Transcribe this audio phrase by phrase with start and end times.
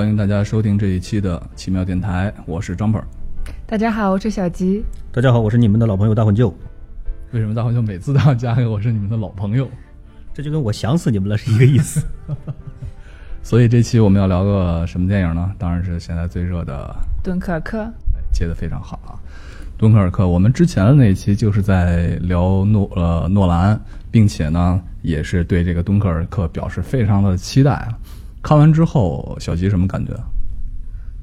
[0.00, 2.98] 欢迎大家收听这一期的奇妙电台，我是张鹏。
[3.66, 4.82] 大家好，我是小吉。
[5.12, 6.48] 大家好，我是你们的老朋友大混舅。
[7.32, 9.68] 为什么大混舅每次都要加一个我是你们的老朋友？
[10.32, 12.02] 这就跟我想死你们了是一个意思。
[13.44, 15.52] 所以这期我们要聊个什么电影呢？
[15.58, 17.82] 当然是现在最热的《敦刻尔克》。
[18.32, 19.12] 接的非常好啊，
[19.78, 20.24] 《敦刻尔克》。
[20.26, 23.78] 我们之前的那一期就是在聊诺呃诺兰，
[24.10, 27.86] 并且呢也是对这个《敦刻尔克》表示非常的期待。
[28.42, 30.12] 看完之后，小吉什么感觉？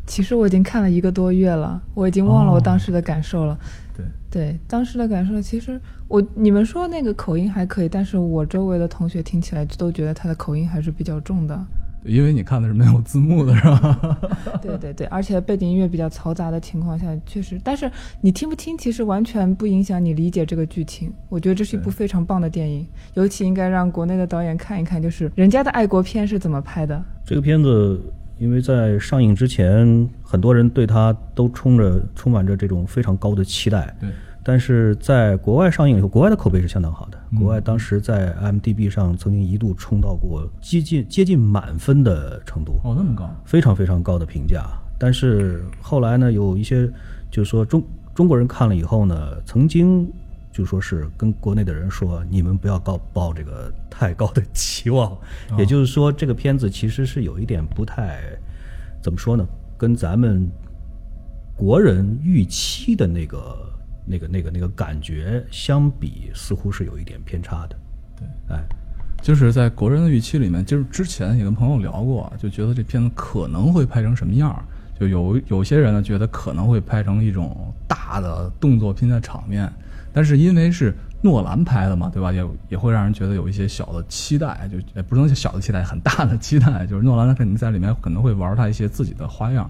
[0.05, 3.57] 其实我已经看了一个多月了，我已经忘了我当时的感受了。
[3.95, 11.59] 对对，当时的感受，其实我你们说那个口音还可以，但是我周围的同学听起来都觉得他的口音还是比较重的。
[12.07, 14.19] 因为你看的是没有字幕的是吧？
[14.61, 17.91] 对对对，而且背景音乐比较嘈杂的情况下，确实，但是
[18.21, 21.13] 你听不听，其实完全不影响你理解这个剧情。
[21.29, 27.03] 我觉得这是一部非常棒的电影，尤其应该让国内的导演看一看，就是人家的爱国片是怎么拍的。
[27.25, 28.01] 这个片子。
[28.39, 33.91] 因为在上映之前，很多人对它都充着充满着这种非常高的期待。
[33.99, 34.07] 对，
[34.43, 37.16] 但是在国外上映以后，国外的口碑是相当好的。
[37.35, 42.79] 国外当时在 m d b 上曾经一度冲到过接近接近满分的程度。
[42.83, 44.65] 哦，那么高，非常非常高的评价。
[44.99, 46.87] 但是后来呢，有一些
[47.29, 47.83] 就是说中
[48.15, 50.07] 中国人看了以后呢，曾经。
[50.49, 55.15] 就说是跟国内的人说，你们不要高抱这个太高的 期望。
[55.55, 58.23] 也就是说，这个片子其实是有一点不太
[59.03, 59.47] 怎么说呢？
[59.77, 60.49] 跟咱们
[61.55, 63.55] 国人预期的那个、
[64.07, 67.75] 那个、那个、那个感觉相比，似乎是有一点偏差的。
[68.17, 68.63] 对，哎，
[69.21, 74.63] 就是在国人的预期里面，就是之前也跟朋友聊过，就觉得这片子可能会拍成什么样
[74.99, 79.71] 就有有些人呢，觉得可能会拍成一种大的动作片的场面。
[80.11, 80.91] 但是因为是
[81.21, 82.31] 诺兰拍的嘛，对吧？
[82.31, 86.87] 也也会让人觉得有一些小的期待，就也不能小的期待，很大的期待。
[86.87, 89.69] 就是诺兰他肯定在里面可能会玩他一些自己的花样。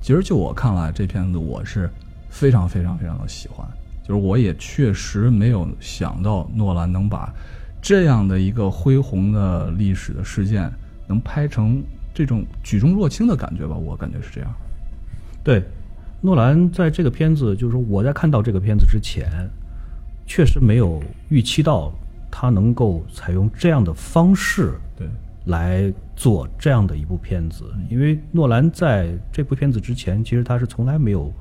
[0.00, 1.90] 其实就我看来，这片子我是
[2.30, 3.68] 非常非常非常的喜欢。
[4.02, 7.30] 就是我也确实没有想到诺兰能把
[7.82, 10.72] 这样的一个恢宏的历史的事件
[11.06, 11.82] 能拍成
[12.14, 13.76] 这种举重若轻的感觉吧？
[13.76, 14.50] 我感觉是这样。
[15.44, 15.62] 对，
[16.22, 19.28] 诺兰在这个片子，就是说我在看到这个片子之前。
[20.26, 21.92] 确实没有预期到
[22.30, 25.04] 他能够采用这样的方式对
[25.46, 31.32] 来做这样的一部片子，因为诺兰在这部片子之前，其实他是从来没有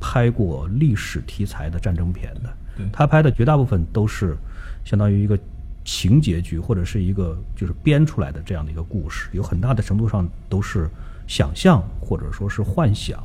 [0.00, 2.52] 拍过历史题材的战争片的。
[2.90, 4.36] 他拍的绝大部分都是
[4.84, 5.38] 相当于一个
[5.84, 10.88] 情节剧或者是一个就是编出来的这样的一个故事，有很大的程度上都是
[11.26, 13.22] 想象或者说是幻想。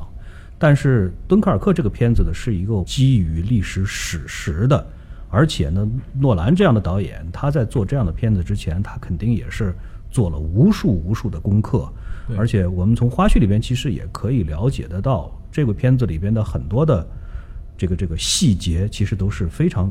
[0.58, 4.86] 但是《敦刻尔克》这个片子呢，是一个基于历史史实的。
[5.28, 5.86] 而且呢，
[6.18, 9.74] 诺兰这样的导演，他在做这样的片子之前，他肯定也是
[10.10, 11.90] 做了无数无数的功课。
[12.38, 17.08] 而且我们从花絮里边其实也可以了解得到，这部片子里边的很多的
[17.78, 19.90] 这个这个细节，其实都是非常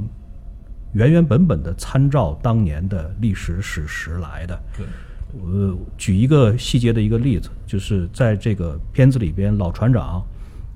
[0.94, 4.62] 原原本本的参照当年的历史史实来的。
[4.78, 4.86] 对，
[5.34, 10.24] 我举一个细节的一个例子，就是在这个片子里边，老船长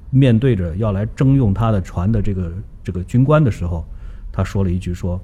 [0.10, 2.52] 面对着要来征用他的船的这个
[2.84, 3.86] 这个军官的时候。
[4.32, 5.22] 他说了一句：“说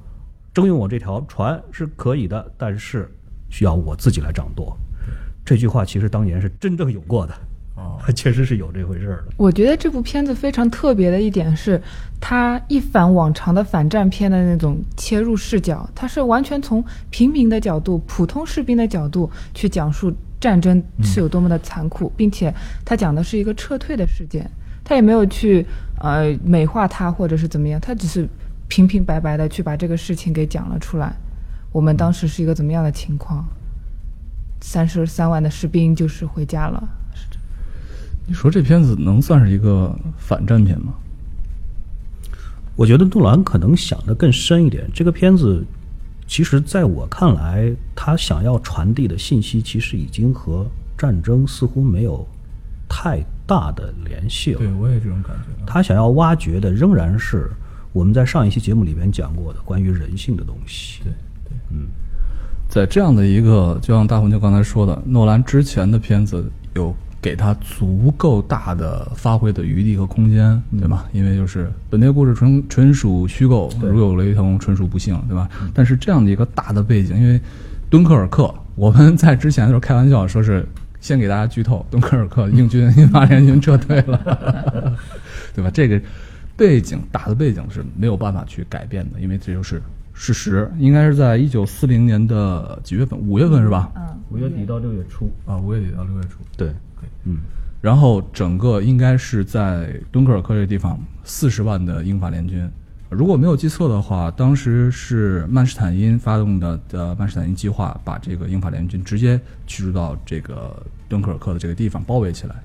[0.53, 3.09] 征用我这条船是可以的，但是
[3.49, 4.77] 需要我自己来掌舵。”
[5.43, 7.33] 这句话其实当年是真正有过的，
[7.85, 9.33] 哦， 确实是有这回事儿的。
[9.37, 11.81] 我觉得这部片子非常特别的一点是，
[12.19, 24.49] 它一反往常的反战片的那种切入视角，它是完全从平民的角度、普通士兵的角度去讲述战争是有多么的残酷，并且它讲的是一个撤退的事件，
[24.83, 25.65] 它也没有去
[25.99, 28.27] 呃美化它或者是怎么样，它只是。
[28.67, 31.15] 平平白白的去把这个事情给讲了出来，
[31.71, 33.45] 我们当时是一个怎么样的情况？
[34.59, 36.83] 三十三万的士兵就是回家了。
[38.27, 40.93] 你说这片子能算是一个反战片吗？
[42.75, 44.89] 我觉得杜兰可能想的更深一点。
[44.93, 45.63] 这个片子，
[46.27, 50.65] 其实在我看来，他想要传递的信息，其实已经和
[50.97, 52.27] 战争似乎没有
[52.89, 54.59] 太大的联系了。
[54.59, 55.65] 对我也这种感觉。
[55.65, 57.49] 他想要挖掘的仍然是。
[57.93, 60.99] 我们在上一期节目里面讲过的关于人性的东西。
[61.01, 61.13] 对
[61.45, 61.87] 对，嗯，
[62.67, 66.93] 在这样的一个，就像大红就刚才说的，诺兰之前的片子有
[67.25, 71.07] 给他足够大的发挥的余地和空间，对吧？
[71.11, 75.49] 因为就是本片故事纯纯属虚构，如有雷同，纯属不幸，对吧？
[75.73, 77.41] 但是这样的一个大的背景，因为
[77.89, 80.63] 敦刻尔克，我们在之前的时候开玩笑说是
[81.01, 84.95] 先给大家剧透，敦刻尔克英军英法联军撤退了，
[85.55, 85.71] 对吧？
[85.73, 85.99] 这个。
[86.57, 89.81] 背景大的背景是没有办法去改变的，因为这就是
[90.17, 93.19] 事实，应该是在一九四零年的几月份？
[93.19, 93.91] 五月份是吧？
[93.95, 96.39] 嗯，五月底到六月初，啊，五月底到六月初。
[96.55, 96.73] 对，
[97.25, 97.39] 嗯，
[97.81, 102.67] 然后整个应该是在敦刻尔克这个地方，四十万的英法联军。
[103.09, 112.55] 如果没有记错的话，当时是曼施坦因发动的的曼施坦因计划，把这个英法联军直接驱逐到这个敦刻尔克的这个地方包围起来。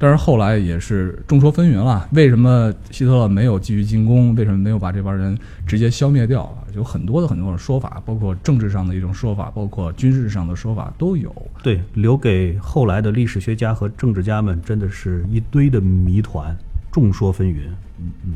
[0.00, 4.32] 但是后来也是众说纷纭了，为什么希特勒没有继续进攻？
[4.36, 5.36] 为什么没有把这帮人
[5.66, 6.56] 直接消灭掉？
[6.76, 11.34] 有很多的很多的说法，包括政治上的一种说法，包括军事上的说法都有。
[11.64, 16.56] 对，留给后来的历史学家和政治家们真的是一堆的谜团，
[16.92, 17.62] 众说纷纭。
[17.98, 18.34] 嗯嗯，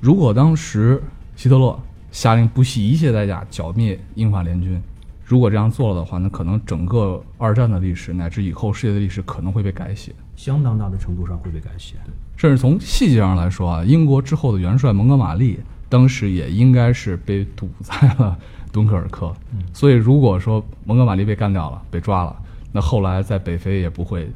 [0.00, 0.98] 如果当时
[1.36, 1.78] 希特勒
[2.10, 4.80] 下令不惜一切代价剿灭英法联军，
[5.26, 10.14] 如果这样做了的话，那可能整个二战的历史乃至以后世界的历史可能会被改写。
[10.36, 11.96] 相当大的程度上会被改写。
[12.36, 18.36] 甚至从细节上来说啊，英国之后的元帅蒙哥马利当时也应该是被堵在了
[18.72, 19.32] 敦刻尔克。
[19.72, 22.34] 所以如果说蒙哥马利被干掉了、被抓了，
[22.72, 24.30] 那后来在北非也不会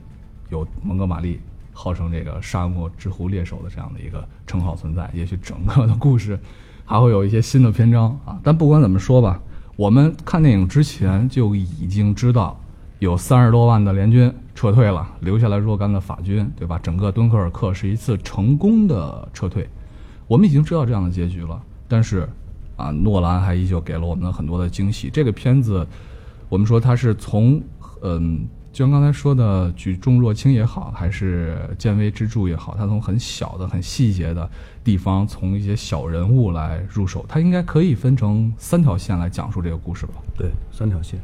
[0.50, 1.40] 有蒙哥马利
[1.72, 5.10] 号称这个沙漠之狐猎手的这样的一个称号存在。
[5.12, 6.38] 也许整个的故事
[6.84, 8.38] 还会有一些新的篇章啊。
[8.44, 9.40] 但不管怎么说吧，
[9.74, 12.60] 我们看电影之前就已经知道
[12.98, 16.78] 有三十多万的联军撤退了，留下来若干的法军，对吧？
[16.82, 19.68] 整个敦刻尔克是一次成功的撤退，
[20.26, 21.60] 我们已经知道这样的结局了。
[21.86, 22.26] 但是，
[22.76, 25.10] 啊，诺兰还依旧给了我们很多的惊喜。
[25.10, 25.86] 这个片子，
[26.48, 27.62] 我们说它是从，
[28.02, 34.50] 嗯，就像刚才说的举重若轻也好，还是见微知著也好，它从很小的、很细节的
[34.82, 40.14] 地方，从一些小人物来入手，它应该可以分成三条线来讲述这个故事吧？
[40.36, 41.20] 对，三条线。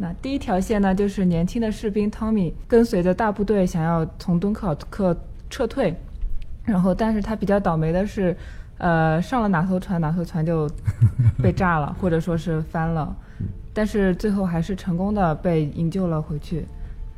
[0.00, 5.14] 那第一条线呢，就是年轻的士兵汤米跟随着大部队想要从敦刻尔克
[5.50, 5.94] 撤退，
[6.64, 8.34] 然后但是他比较倒霉的是，
[8.78, 10.66] 呃，上了哪艘船哪艘船就
[11.42, 13.14] 被炸了， 或者说是翻了，
[13.74, 16.64] 但是最后还是成功的被营救了回去。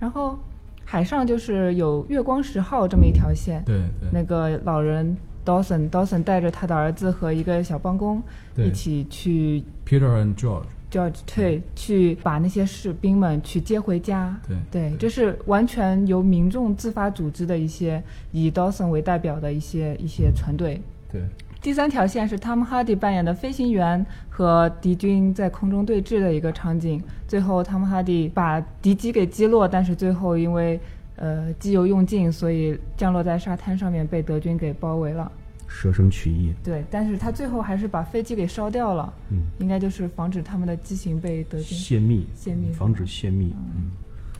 [0.00, 0.36] 然后
[0.84, 4.08] 海上就是有月光十号这么一条线，对对。
[4.12, 8.20] 那个老人 Dawson Dawson 带着他的儿子和一个小帮工
[8.56, 14.38] 一起去，Peter and George，George 退去把那些士兵们去接回家。
[14.46, 20.80] 对对，这是完全由民众自发组织的一些以 Dawson 为代表的一些一些船队。
[21.10, 21.22] 对
[21.62, 27.00] 第三条线是汤姆哈迪扮演的飞行员和敌军在空中对峙的一个场景。
[27.28, 30.80] 最后，汤姆哈迪把敌机给击落，但是最后因为
[31.14, 35.30] 呃机油用尽，所以降落在沙滩上面被德军给包围了。
[35.72, 36.52] 舍生取义。
[36.62, 43.54] 对，但是他最后还是把飞机给烧掉了，嗯，应该就是防止他们的机型被德军泄密，泄密防止泄密。
[43.74, 43.90] 嗯，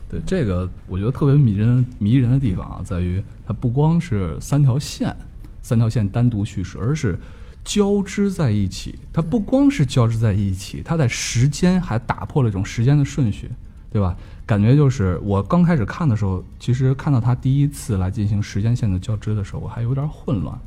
[0.07, 5.13] 对，这个我觉得特别迷人迷人的地方啊，在于它不光是三条线，
[5.61, 7.17] 三条线单独叙事，而是
[7.63, 8.99] 交织在一起。
[9.11, 13.49] 它不光是交织在一起，它在时间还打破了一种时间的顺序，
[13.91, 14.15] 对吧？
[14.45, 20.57] 感觉就是我刚开始看的时候，其实看到他第一次来进行时间线的交织的时候，我还有点混乱。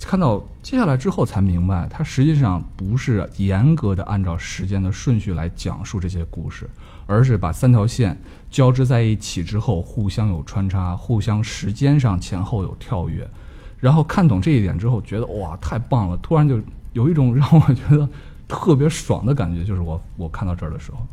[0.00, 6.68] 看到接下来之后才明白，它实际上不是严格的按照时间的顺序来讲述这些故事，
[7.06, 8.16] 而是把三条线
[8.50, 13.28] 交织在一起之后，互相有穿插，互相时间上前后有跳跃。
[13.78, 16.16] 然后看懂这一点之后，觉得哇，太棒了！
[16.18, 16.60] 突然就
[16.92, 18.08] 有一种让我觉得
[18.48, 21.06] 特别爽的感觉，就是我我看到这儿的时候，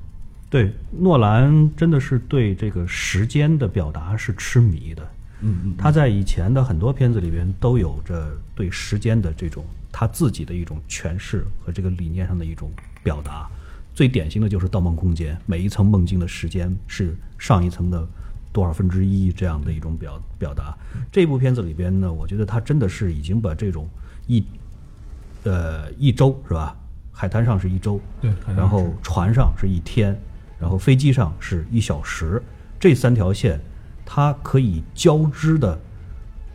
[0.50, 5.08] 对，诺兰真的是对这个时间的表达是痴迷的。
[5.44, 12.72] 嗯嗯，他在以前的很多片子里边都有着对时间的这种他自己的一种诠释和这个理念上的一种
[13.04, 13.48] 表达。
[13.94, 18.08] 最典型的就是《盗梦空间》，每一层梦境的时间是上一层的
[18.52, 20.76] 多少分之一这样的一种表表达。
[21.12, 23.88] 这部片子里边呢，我觉得他真的是已经把这种
[24.26, 24.44] 一
[25.44, 26.76] 呃一周是吧？
[27.12, 30.20] 海滩上是一周，对然后船上是一天，
[30.60, 32.42] 然后飞机上是一小时，
[32.80, 33.62] 这三条线
[34.06, 35.80] 它可以交织的，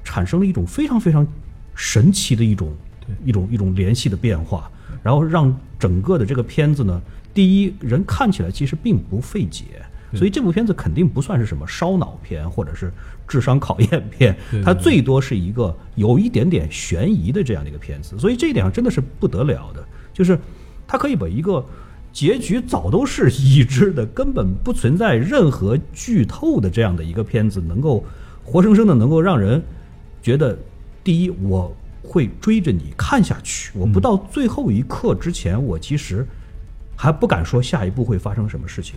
[0.05, 1.27] 产生了一种非常非常
[1.75, 4.71] 神奇的一种对一种一种联系的变化，
[5.03, 7.01] 然后让整个的这个片子呢，
[7.33, 9.65] 第一人看起来其实并不费解。
[10.15, 12.91] 所以这部片子肯定不算是什么烧脑片，或者是
[13.27, 18.19] 智商考验片它最多是一个有一点点悬疑的这样的一个片子。
[18.19, 20.39] 所以这一点上真的是不得了的，就是
[20.87, 21.63] 它可以把一个
[22.19, 28.05] 结局早都是已知的，根本不存在任何剧透的这样的一个片子，能够
[28.43, 29.63] 活生生的能够让人
[30.21, 30.59] 觉得，
[31.05, 31.73] 第一我
[32.03, 36.27] 会追着你看下去，我不到最后一刻之前，我其实
[36.97, 38.97] 还不敢说下一步会发生什么事情。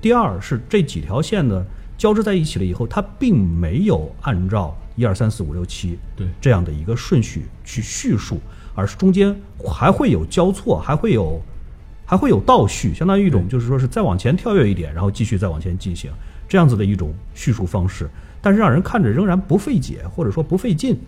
[0.00, 1.66] 第二是这几条线呢
[1.98, 6.28] 交织在一起了以后，它并没有按照一二三四五六七对。
[6.40, 8.38] 这样的一个顺序去叙述，
[8.76, 9.34] 而是中间
[9.66, 11.42] 还会有交错，还会有
[12.06, 16.10] 还会有倒叙，相当于一种就是说是再往前跳跃一点，然后继续再往前进行
[16.48, 18.08] 这样子的一种叙述方式，
[18.42, 20.98] 但是让人看着仍然不费解，或者说不费劲，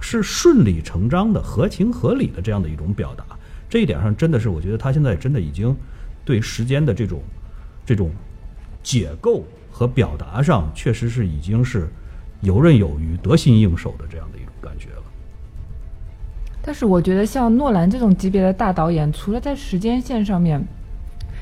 [0.00, 3.24] 是顺理成章的、合情合理的这样的一种表达。
[3.68, 5.74] 这一点上真的是，我觉得他现在真的已经
[6.24, 7.22] 对时间的这种
[7.84, 8.10] 这种
[8.82, 11.88] 解构和表达上，确实是已经是
[12.40, 14.38] 游刃有余、得心应手的这样的。
[16.64, 20.62] 但是我觉得像诺兰这种级别的大导演，除了在时间线上面，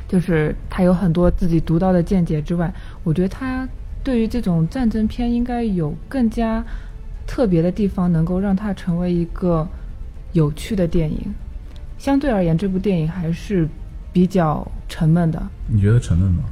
[0.09, 2.73] 就是他有很多自己独到的见解之外，
[3.05, 3.69] 我觉得他
[4.03, 6.65] 对于这种战争片应该有更加
[7.27, 9.69] 特别的地方，能够让它成为一个
[10.33, 11.33] 有趣的电影。
[11.99, 13.69] 相对而言，这部电影还是
[14.13, 15.41] 比较沉闷的。
[15.69, 16.43] 你觉得沉闷吗？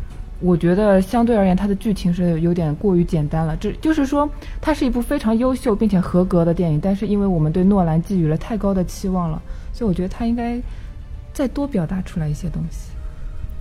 [0.40, 3.56] 我觉得相对而言，它的剧情是有点过于简单了。
[3.56, 4.28] 这就是说，
[4.60, 9.42] 它是一部非常优秀并且合格的电影，但是因为我们对诺兰寄予了太高的期望了，
[9.72, 10.60] 所以我觉得他应该
[11.32, 12.92] 再多表达出来一些东西。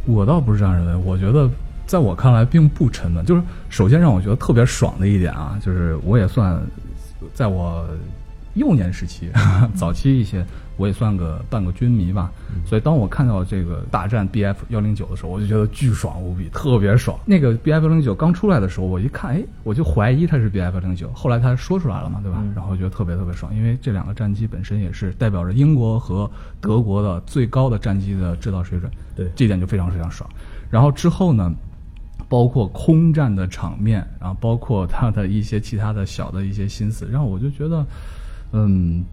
[0.05, 1.49] 我倒不是这样认为，我觉得
[1.85, 3.25] 在我看来并不沉闷。
[3.25, 6.61] 就是首先让我觉得特别爽的一点啊，就是我也算
[7.33, 7.85] 在我
[8.57, 9.29] 幼年时期、
[9.75, 10.45] 早期一些。
[10.77, 12.31] 我也算个半个军迷吧，
[12.63, 17.17] 所以当我看到这个大战 B F 幺零九的时候，我就觉得巨爽无比，特别爽。
[17.25, 21.11] 那个 B F 幺零九刚出来的时候，我一看，哎，我就怀疑它是 B F 幺零九。
[21.13, 22.43] 后来他说出来了嘛，对吧？
[22.55, 26.29] 然后觉得特别特别爽，因为这两个战机本身也是代表着英国和
[26.61, 30.29] 德国的最高的战机的制造水准，对，这点就非常非常爽。
[30.69, 31.51] 然后之后呢，
[32.29, 37.83] 包括空战的场面，然后包括他的一些其他的小的一些心思，让我就觉得，
[38.51, 39.05] 嗯。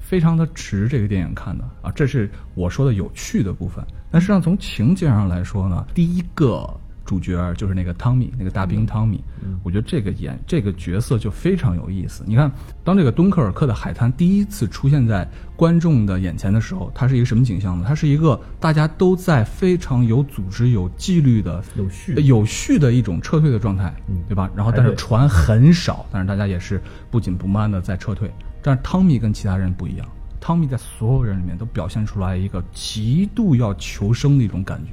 [0.00, 3.84] 非常的值这个电影看的啊，这是我说的有趣的部分。
[4.10, 6.66] 但实际上从情节上来说呢，第一个
[7.04, 9.22] 主角就是那个汤米，那个大兵汤米。
[9.62, 12.24] 我觉得这个演这个角色就非常有意思。
[12.26, 12.50] 你看，
[12.82, 17.84] 当这个敦刻尔克的海滩第一次出现在观众的眼前的时候，它是一个什么景象呢？
[17.86, 23.92] 它是一个大家都在非常有组织、有纪律的、有序、有序的一种撤退的状态，
[24.26, 24.50] 对吧？
[24.56, 28.32] 然后，但是船很少，但是大家也是不紧不慢的在撤退。
[28.62, 30.06] 但是汤米跟其他人不一样，
[30.40, 34.92] 汤米在所有人里面都表现出来一个极度要求生的一种感觉。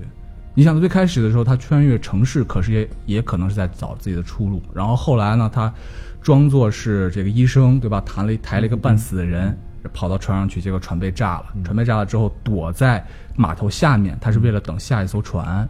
[0.53, 4.61] 你想，最开始的时候他穿越城市，可是也也可能是在找自己的出路。
[4.73, 5.73] 然后后来呢，他
[6.21, 8.01] 装作是这个医生，对吧？
[8.05, 9.57] 抬了抬了一个半死的人，
[9.93, 11.45] 跑到船上去，结果船被炸了。
[11.63, 13.05] 船被炸了之后，躲在
[13.35, 15.67] 码头下面，他是为了等下一艘船。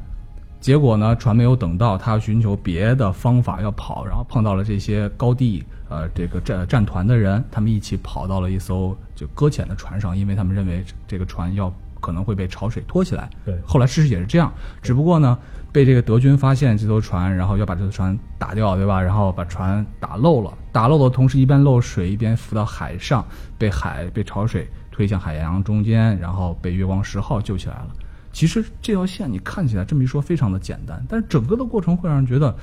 [0.60, 5.64] 结果呢，船没有等到，他要寻求别的方法要跑，然后碰到了这些高地。
[5.96, 13.30] 呃，这个战战团的人，他们一起跑到了一艘就搁浅的船上，因为他们认为这个船要可能会被潮水拖起来。
[13.46, 15.38] 对，后来事实也是这样，只不过呢，
[15.72, 19.02] 被这个德军发现这艘船，然后要把这艘船打掉，对吧？
[19.02, 23.25] 然后把船打漏了，打漏的同时一边漏水一边浮到海上，
[23.58, 27.88] 被海被潮水推向海洋中间，然后被月光十号救起来了。
[28.34, 32.54] 其实这条线你看起来这么一说非常的简单，但是整个的过程会让人觉得。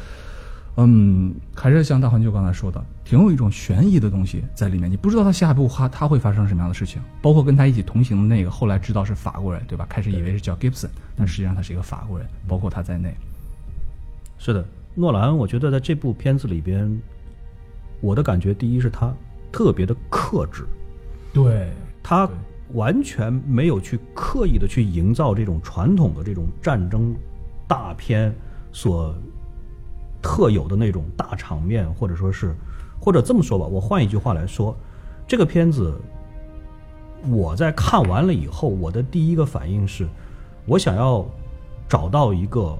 [0.77, 4.91] 嗯，还是像大环球刚才说的，挺有一种悬疑的东西在里面。
[4.91, 9.85] 你不知道他下一步他他会发生什么样的事情，包括跟他一起同行的那个，后来知道是法国人，对吧？
[9.87, 13.15] 开始以为是叫 Gibson，但实际上他是一个法国人，包括他在内。
[14.39, 16.91] 是的，诺兰，我觉得在这部片子里边，
[18.01, 19.15] 我的感觉第一是他
[19.53, 20.65] 特别的克制，
[21.35, 21.69] 对
[22.03, 22.27] 他
[22.73, 27.15] 完全没有去刻意的去营造这种传统的这种战争
[27.69, 28.35] 大片
[28.73, 29.15] 所。
[30.23, 32.55] 特有的那种大场面，或者说是，
[33.01, 34.75] 或者这么说吧，我换一句话来说，
[35.27, 35.93] 这个片子，
[37.29, 40.07] 我在看完了以后，我的第一个反应是，
[40.65, 41.27] 我想要
[41.89, 42.79] 找到一个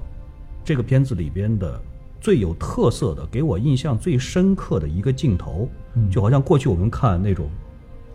[0.63, 1.79] 这个片子里边的
[2.21, 5.67] 最有特色的、给我印象最深刻的一个镜头，
[6.09, 7.49] 就好像过去我们看那种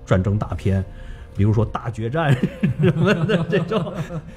[0.06, 0.82] 战争大片，
[1.36, 2.34] 比如说大决战
[2.80, 3.92] 什么的这种，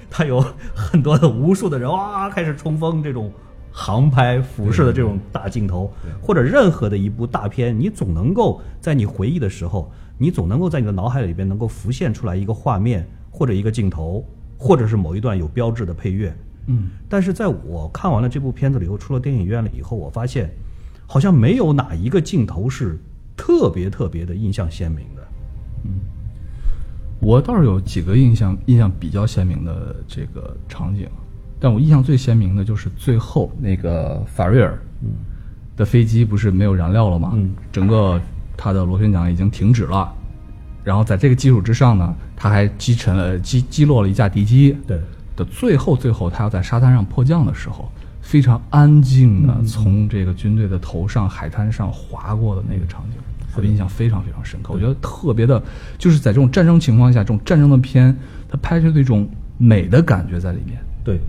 [0.09, 0.43] 它有
[0.75, 3.31] 很多的无数的人哇开始冲锋这种。
[3.71, 14.25] 航拍俯视的这种大镜头，或者任何的一部大片，你总能够在你回忆的时候，你总能够在你的脑海里边能够浮现出来一个画面，或者一个镜头，
[14.57, 16.35] 或者是某一段有标志的配乐。
[16.67, 20.51] 嗯，但是在我看完了这部片子了以后，出了电影院了以后，我发现
[21.07, 22.99] 好像没有哪一个镜头是
[23.35, 25.23] 特别特别的印象鲜明的。
[25.85, 26.01] 嗯，
[27.19, 31.07] 我倒是有几个印象印象比较鲜明的这个场景。
[31.61, 34.77] 但我印象最鲜明的就是最后那个法瑞尔
[35.77, 37.37] 的飞机不是没有燃料了吗？
[37.71, 38.19] 整个
[38.57, 40.11] 他的螺旋桨已经停止了，
[40.83, 44.75] 然后在这个基础之上呢，他还击沉了击击落了一架敌机。
[44.87, 44.99] 对
[45.35, 47.91] 的，最后最后他要在沙滩上迫降的时候，
[48.21, 53.17] 非常安静的从这个军队的头上海滩上划过的那个场景，
[53.55, 54.73] 我印象非常非常深刻。
[54.73, 55.61] 我觉得特别的，
[55.99, 58.17] 就是在这种战争情况下，这种战争的片，
[58.49, 59.29] 它拍出的一种。
[59.63, 60.83] 美的感觉在里面。
[61.03, 61.19] 对，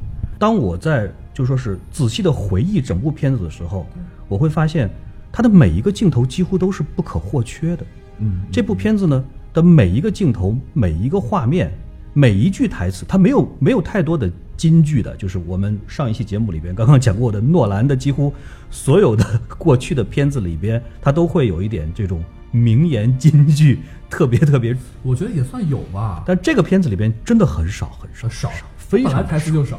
[0.42, 3.86] 当我在就说是仔细的回忆整部片子的时候，
[4.26, 4.90] 我会发现
[5.30, 7.86] 它的每一个镜头几乎都是不可或缺的。
[8.18, 11.72] 嗯，这部片子呢的每一个镜头、每一个画面、
[12.12, 18.34] 每一句台词，它没有没有太多的金句的，就是我们上一期节目里边刚刚讲过的诺兰的几乎
[18.68, 22.20] 所有的过去的片子里边，它都会有一点这种
[22.50, 23.78] 名言金句，
[24.10, 24.76] 特别特别。
[25.04, 29.78] 我觉得也算有吧，但这个片子里边真的很少很少，少非常台词就少。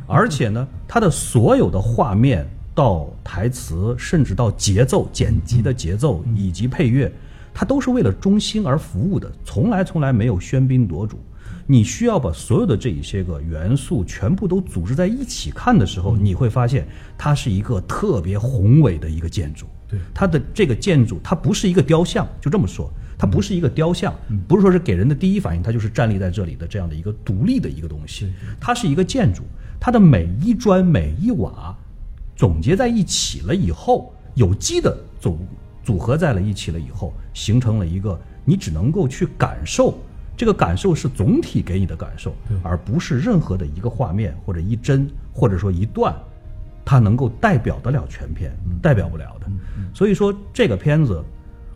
[0.06, 7.10] 而且呢，它的所有的画面到台词，甚至到节奏、剪辑的节奏以及配乐，
[7.52, 11.18] 它都是为了中心而服务的，从来从来没有喧宾夺主。
[11.70, 16.88] 你需要把所有的这一些个元素全部都组织在一起看的时候，你会发现
[17.18, 19.66] 它是一个特别宏伟的一个建筑。
[19.86, 19.98] 对。
[20.14, 24.14] 它的这个建筑，它不是一个雕像，就这么说，它不是一个雕像，
[24.46, 29.42] 不是说是给人的第一反应，它就是站立在这里的这样的一个独立的一个东西，它是一个建筑，
[29.80, 31.74] 它的每一砖每一瓦
[32.36, 35.38] 总结在一起了以后，有机的组
[35.82, 39.94] 组合在了一起了以后，形成了一个你只能够去感受，
[40.36, 46.14] 这个感受是总体给你的感受，而不是任何的一个画面或者一帧或者说一段。
[46.84, 49.46] 它能够代表得了全片，代表不了的。
[49.92, 51.22] 所以说这个片子，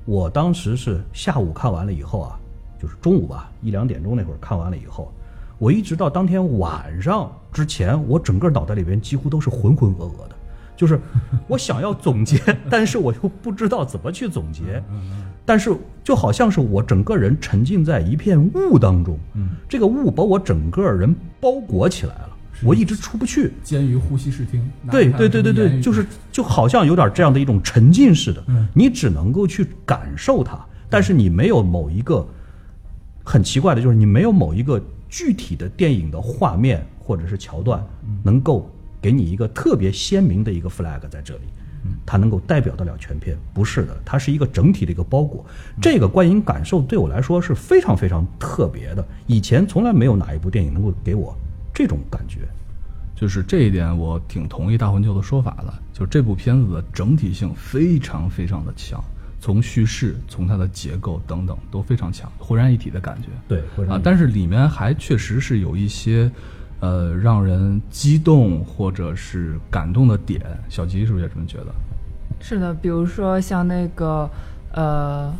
[0.06, 2.40] 我当时是下午看完了以后啊，
[2.80, 5.12] 就是中午吧一两点钟那会儿看完了以后，
[5.62, 10.34] 我一直到当天晚上之前，我整个脑袋里边几乎都是浑浑噩噩的，
[10.76, 10.98] 就是
[11.46, 12.36] 我想要总结，
[12.68, 14.82] 但是我又不知道怎么去总结，
[15.46, 19.16] 但是就好像是我整个人沉浸在一片雾当中，
[19.68, 22.30] 这个雾把我整个人包裹起来了。
[22.64, 24.68] 我一直出不去，监于呼吸视听。
[24.90, 30.58] 对对对对对，就是就好像有点这样的一种沉浸式的，你只能够去感受它，
[30.90, 32.26] 但是你没有某一个
[33.22, 37.86] 很奇怪的，就是你没有某一个具体的电影的画面或者是桥段，
[38.24, 41.42] 能够给你一个特别鲜明的一个 flag 在这里，
[42.06, 45.44] 它能够代表得了全片，不是的，它是一个整体的一个包裹。
[45.82, 51.36] 这个观影感受对我来说是非常非常特别的，以前从来没有哪一部电影能够给我。
[51.74, 52.40] 这种感觉，
[53.14, 55.74] 就是这一点，我挺同意大魂舅的说法的。
[55.92, 59.04] 就是这部片子的整体性非常非常的强，
[59.42, 63.28] 从叙事、从它的结构等等都非常强，浑然一体的感觉。
[63.48, 66.30] 对，啊，但是里面还确实是有一些，
[66.78, 70.40] 呃，让人激动或者是感动的点。
[70.68, 71.74] 小吉是不是也这么觉得？
[72.40, 74.30] 是的，比如说像那个，
[74.72, 75.34] 呃，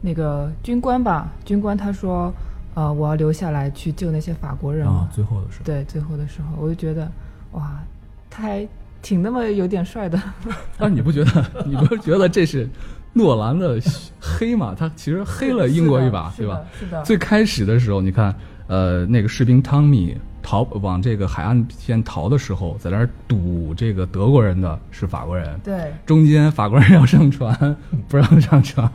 [0.00, 2.32] 那个军官吧，军官他说。
[2.74, 5.08] 呃，我要留下来去救那些法国人啊！
[5.12, 7.10] 最后的时候，对，最后的时候，我就觉得，
[7.50, 7.82] 哇，
[8.30, 8.66] 他还
[9.02, 10.16] 挺那么有点帅的。
[10.78, 11.64] 但 你不觉得？
[11.66, 12.68] 你不觉得这是
[13.12, 13.80] 诺兰的
[14.20, 14.74] 黑嘛？
[14.78, 16.60] 他其实黑了英国一把，对吧？
[16.78, 17.02] 是的。
[17.02, 18.34] 最开始的时候，你看，
[18.66, 25.58] 呃，那个士兵汤米逃往这个海岸线逃的时候，在那儿堵这个德国人的是法国人。
[25.64, 25.92] 对。
[26.06, 27.76] 中间法国人要上船，
[28.08, 28.88] 不让上船。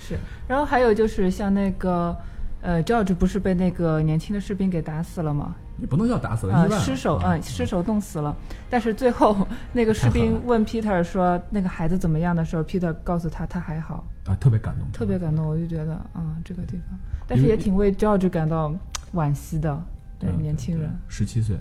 [0.00, 0.18] 是。
[0.48, 2.16] 然后还有就是像那个，
[2.62, 5.54] 呃，George 不是被那个年轻的士兵给打死了吗？
[5.82, 8.32] 你不能叫打死了，失手，嗯，失手冻死了。
[8.70, 9.36] 但是最后
[9.74, 14.06] 那个士兵问 Peter 说那个孩子怎么样的时候，Peter 告诉他他还好。
[14.26, 18.72] 啊，特别感动，特别感动，我就觉得啊，这个地方，但是也挺为 George 感到
[19.12, 19.76] 惋惜的。
[20.20, 21.56] 对，年轻人，十七岁，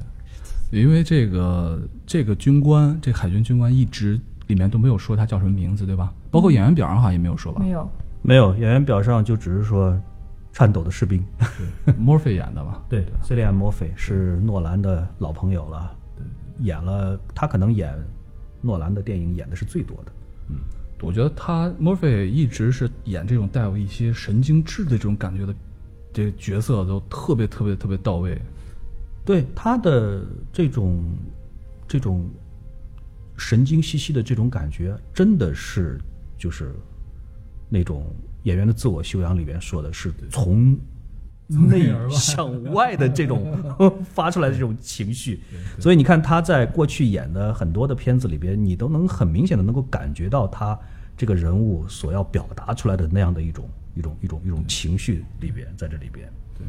[0.69, 6.13] 因为这个这个军官，这海军军官一直里面都没有说他叫什么名字，对吧？
[6.29, 7.59] 包括演员表上好像也没有说吧？
[7.59, 7.89] 没有。
[8.21, 9.99] 没有演员表上就只是说，
[10.53, 11.23] 颤抖的士兵
[11.99, 16.25] ，，Murphy 演的嘛， 对，的，饰演 Murphy 是诺兰的老朋友了，对，
[16.65, 17.97] 演了他可能演
[18.61, 20.11] 诺兰的电影演的是最多的，
[20.49, 20.57] 嗯，
[21.01, 25.55] 我觉得他 Murphy 一直是演这种带有一些神经质的这种感觉的
[26.11, 28.37] 这个角色都特别特别特别到位，
[29.25, 31.03] 对他的这种
[31.87, 32.29] 这种
[33.37, 35.99] 神经兮兮的这种感觉，真的是
[36.37, 36.75] 就是。
[37.73, 38.05] 那种
[38.43, 40.77] 演员的自我修养里边说的是从
[41.47, 43.53] 内向外的这种
[44.13, 45.41] 发出来的这种情绪，
[45.79, 50.79] 所以你看他在过去演的很多的片子里边，你都能很明显的能够感觉到他
[51.17, 56.25] 这个人物所要表达出来的那样的一种一种一种一种情绪里边，在这里边。
[56.57, 56.65] 对，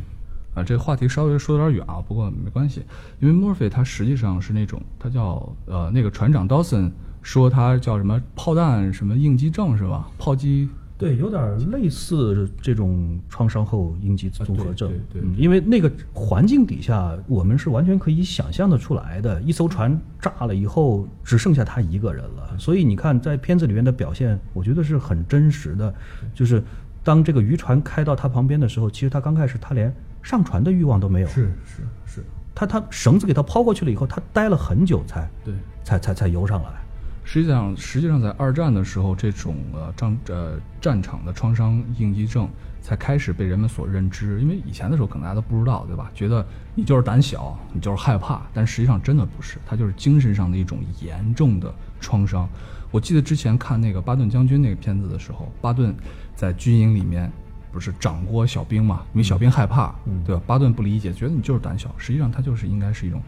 [0.60, 2.82] 啊，这个话题稍微说有点远啊，不过没关系，
[3.20, 6.90] 因为 Murphy 他实际上是那种他叫呃那个船长 Dawson
[7.22, 10.10] 说他叫什么炮弹什么应激症是吧？
[10.18, 10.68] 炮击。
[11.02, 14.90] 对，有点类似这种创伤后应激综合症。
[15.12, 19.40] 对对，因为那个环境底下，我们是完全可以想象的出来的。
[19.42, 22.56] 一艘船炸了以后，只剩下他一个人了。
[22.58, 25.92] 所以你看，在片子里面的表现，我觉得是很真实的。
[26.32, 26.62] 就是
[27.02, 31.26] 当这个渔船开到他旁边的时候，其实他刚开始他连上船的欲望都没有。
[31.26, 36.81] 是是是，他他绳子给他抛过去了以后，他待了很久才对，才才才游上来。
[37.24, 42.48] 实际上，实际上在二战的时候，这种呃战呃战场的创伤应激症
[42.80, 44.40] 才开始被人们所认知。
[44.40, 46.10] 因为以前的时候可能大家都不知道，对吧？
[46.14, 52.48] 觉得你就是胆小，你就是害怕，但实际上真的不是，它就是精神上的一种严重的创伤。
[52.90, 55.94] 我记得之前看那个巴顿将军那个片子的时候，巴顿
[56.34, 57.30] 在军营里面
[57.70, 59.02] 不是掌掴小兵嘛？
[59.14, 59.94] 因为小兵害怕，
[60.26, 60.42] 对吧？
[60.46, 63.22] 巴顿不理解，觉得你就是胆小，实际上他就是应该是一种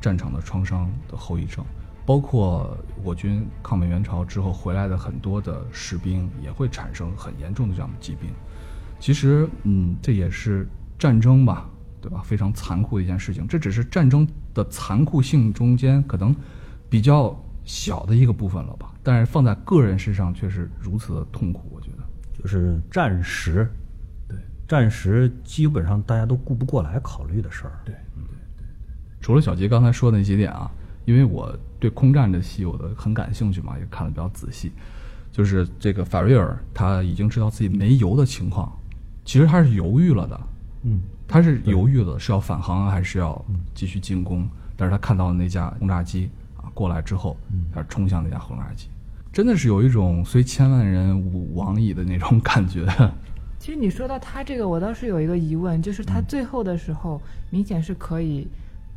[0.00, 1.64] 战场的创伤的后遗症。
[2.06, 8.30] 包括我军抗美援朝之后回来的很多的士兵，也会产生很严重的这样的疾病。
[9.00, 11.68] 其实，嗯，这也是战争吧，
[12.00, 12.22] 对吧？
[12.24, 13.44] 非常残酷的一件事情。
[13.48, 16.34] 这只是战争的残酷性中间可能
[16.88, 18.94] 比较小的一个部分了吧。
[19.02, 21.68] 但是放在个人身上却是如此的痛苦。
[21.74, 22.04] 我觉得，
[22.40, 23.68] 就是战时，
[24.28, 24.38] 对，
[24.68, 27.80] 战时基本上大家都顾不过来考虑的事儿。
[27.84, 28.24] 对，对，
[28.58, 28.66] 对。
[29.20, 30.70] 除了小杰刚才说的那几点啊。
[31.06, 34.72] 因为我对空战的戏我的很感兴趣嘛，也看的比较仔细。
[35.30, 38.76] 就是这个法瑞尔他已经知道自己没油的情况，
[39.24, 40.40] 其实他是犹豫了的。
[40.82, 43.40] 嗯，他是犹豫了，是要返航还是要
[43.72, 44.48] 继续进攻？
[44.76, 47.36] 但是他看到那架轰炸机啊过来之后，
[47.72, 48.88] 他冲向那架轰炸机，
[49.32, 52.84] 真的是有一种虽千万人吾往矣的那种感觉。
[53.60, 58.48] 其实你说到他这个，我倒是有一个疑问，就是他最后的时候明显是可以。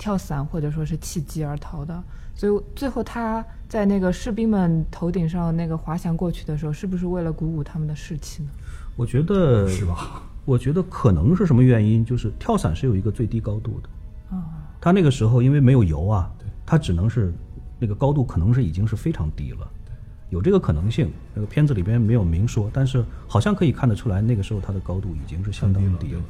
[0.01, 2.01] 跳伞或者说是弃机而逃的，
[2.39, 8.49] 所以最后他在那个士兵们头顶上那个滑翔过去的时候，是不是为了鼓舞他们的士气呢？
[8.95, 10.23] 我觉得是吧？
[10.45, 12.05] 我觉得可能是什么原因？
[12.05, 13.89] 就是跳伞是有一个最低高度的
[14.37, 16.31] 啊，他那个时候因为没有油啊，
[16.65, 17.33] 他只能是
[17.77, 19.69] 那个高度可能是已经是非常低了，
[20.29, 21.11] 有这个可能性。
[21.35, 26.21] 那个片子里边没有明说，但是好像可以看得出来，那个时候它的高度已经是相当低了。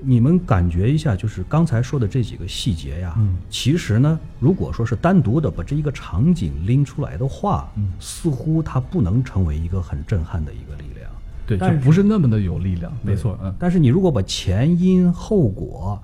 [0.00, 3.16] 你们感觉一下，就是刚才说的这几个细节呀，
[3.50, 11.10] 其实呢，如果说是单独的把这一个场景拎出来的话，似乎它不能成为一个很震撼的一个力量，
[11.46, 13.54] 对，就不是那么的有力量，没错，嗯。
[13.58, 16.00] 但是你如果把前因后果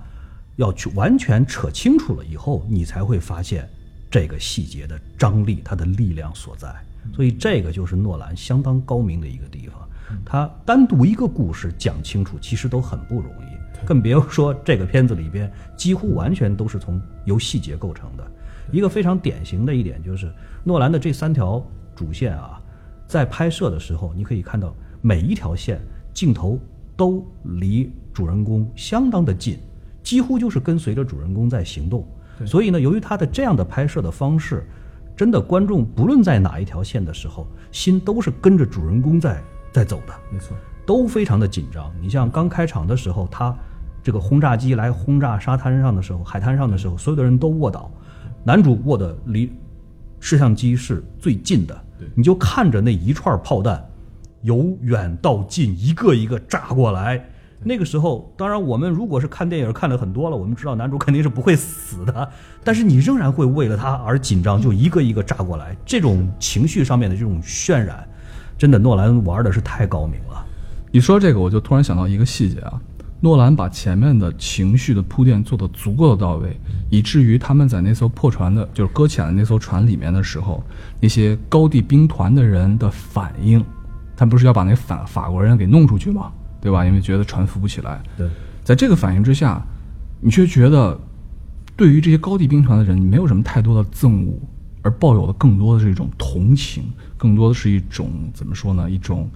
[0.57, 3.69] 要去完全扯清楚了以后，你才会发现
[4.11, 6.75] 这个细节的张力，它的力量所在。
[7.15, 9.87] 所以这个就是诺兰相当高明的一个地方，
[10.25, 13.54] 他单独一个故事讲清楚，其实都很不容易。
[13.85, 18.25] 更别说这个片子里边几乎完全都是从由细节构成的。
[18.73, 20.33] 一个非常典型的一点就是，
[20.65, 21.63] 诺兰的这三条
[21.95, 22.59] 主线啊，
[23.07, 25.79] 在拍摄的时候，你可以看到每一条线
[26.15, 26.59] 镜头
[26.97, 29.59] 都离主人公相当的近，
[30.03, 32.09] 几乎就是跟随着主人公在行动。
[32.47, 34.67] 所以呢，由于他的这样的拍摄的方式，
[35.15, 39.43] 真的观众不论在哪一条线的时候，心都是跟着主人公在
[39.73, 40.15] 在走的。
[40.33, 41.93] 没错，都非常的紧张。
[42.01, 43.55] 你像刚开场的时候，他。
[44.05, 47.91] 这个轰炸机来轰炸沙滩上的时候，海滩上的时候，所有的人都卧倒，
[48.45, 49.51] 男主卧的离
[50.21, 51.75] 摄像机是最近的，
[52.15, 53.83] 你就看着那一串炮弹
[54.43, 57.25] 由远到近一个一个炸过来。
[57.67, 62.29] 那个时候，当然我们如果是看电影看的很多了，我们知道男主肯定是不会死的，
[62.63, 65.75] 但是你仍然会为了他而紧张，就一个一个炸过来。
[65.87, 68.07] 这种情绪上面的这种渲染，
[68.59, 70.45] 真的诺兰玩的是太高明了。
[70.91, 72.79] 你说这个，我就突然想到一个细节啊。
[73.25, 76.61] 诺兰把前面的情绪的铺垫做得足够的到位，
[76.91, 80.63] 以至于他们在那艘破船的，就是搁浅的那艘船里面的时候，
[81.01, 83.65] 那些高地兵团的人的反应，
[84.15, 86.31] 他不是要把那法法国人给弄出去吗？
[86.61, 86.85] 对吧？
[86.85, 87.99] 因为觉得船浮不起来。
[88.15, 88.29] 对，
[88.63, 89.67] 在这个反应之下，
[90.21, 91.01] 你却觉得，
[91.75, 94.39] 对于这些高地兵团的人，你没有什么太多的憎恶，
[94.83, 96.85] 而抱有的更多的是一种同情，
[97.17, 98.91] 更多的是一种怎么说呢？
[98.91, 99.31] 一种。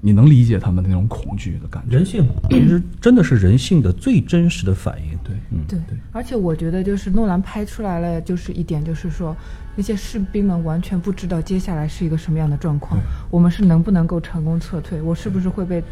[0.00, 1.96] 你能理解他们的那种恐惧的感觉？
[1.96, 5.18] 人性其实真的是人性的最真实的反应。
[5.24, 5.98] 对，嗯，对对。
[6.12, 9.34] 而且我觉得，就是诺兰拍出来了，就是一点，就是说
[9.74, 15.82] 那些士兵们完全不知道接下来是一个什么样的状况，我们是能不能够成功撤退，我是不是会被，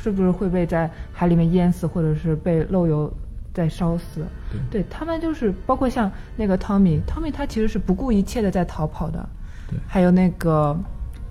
[0.00, 3.12] 是不是会被在海里面淹死，或者是被漏油
[3.52, 4.24] 再烧死？
[4.52, 9.28] 对，对他们就是包括像那个汤米，汤米他其实是不顾一切的在逃跑的。
[9.68, 10.78] 对，还有那个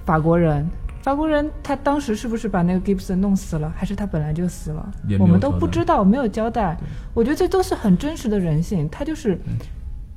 [0.05, 0.67] 法国人。
[1.01, 4.91] 法国人他当时是不是把那个 Gibson 弄死了，还是他本来就死了？
[5.19, 6.77] 我们都不知道，没有交代。
[7.13, 9.39] 我觉得这都是很真实的人性，他就是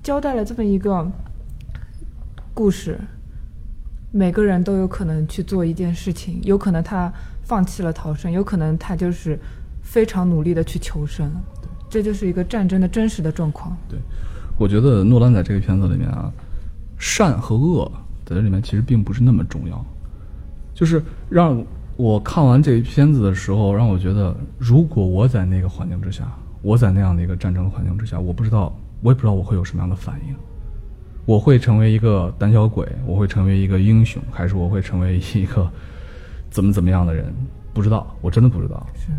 [0.03, 1.11] 交代了这么一个
[2.53, 2.99] 故事。
[4.11, 7.11] 每个人都有可能去做一件事情，有可能他
[7.45, 9.38] 放弃了逃生，有可能他就是
[9.83, 11.31] 非常努力的去求生。
[11.88, 13.77] 这就是一个战争的真实的状况。
[13.88, 13.99] 对，
[14.59, 16.31] 我觉得诺兰在这个片子里面啊，
[16.99, 17.90] 善和恶
[18.27, 19.83] 在这里面其实并不是那么重要。
[20.83, 21.64] 就是让
[21.97, 26.25] 我看完这片子的时候，让我觉得，如果我在那个环境之下，
[26.61, 30.35] 我在那样的一个战争环境之下，我不知道，我也不知道我会有什么样的反应。
[31.25, 35.71] 我会成为一个胆小鬼，我会成为一个英雄，还是我会成为一个
[36.51, 37.33] 怎么怎么样的人？
[37.73, 38.85] 不知道，我真的不知道。
[38.97, 39.11] 是，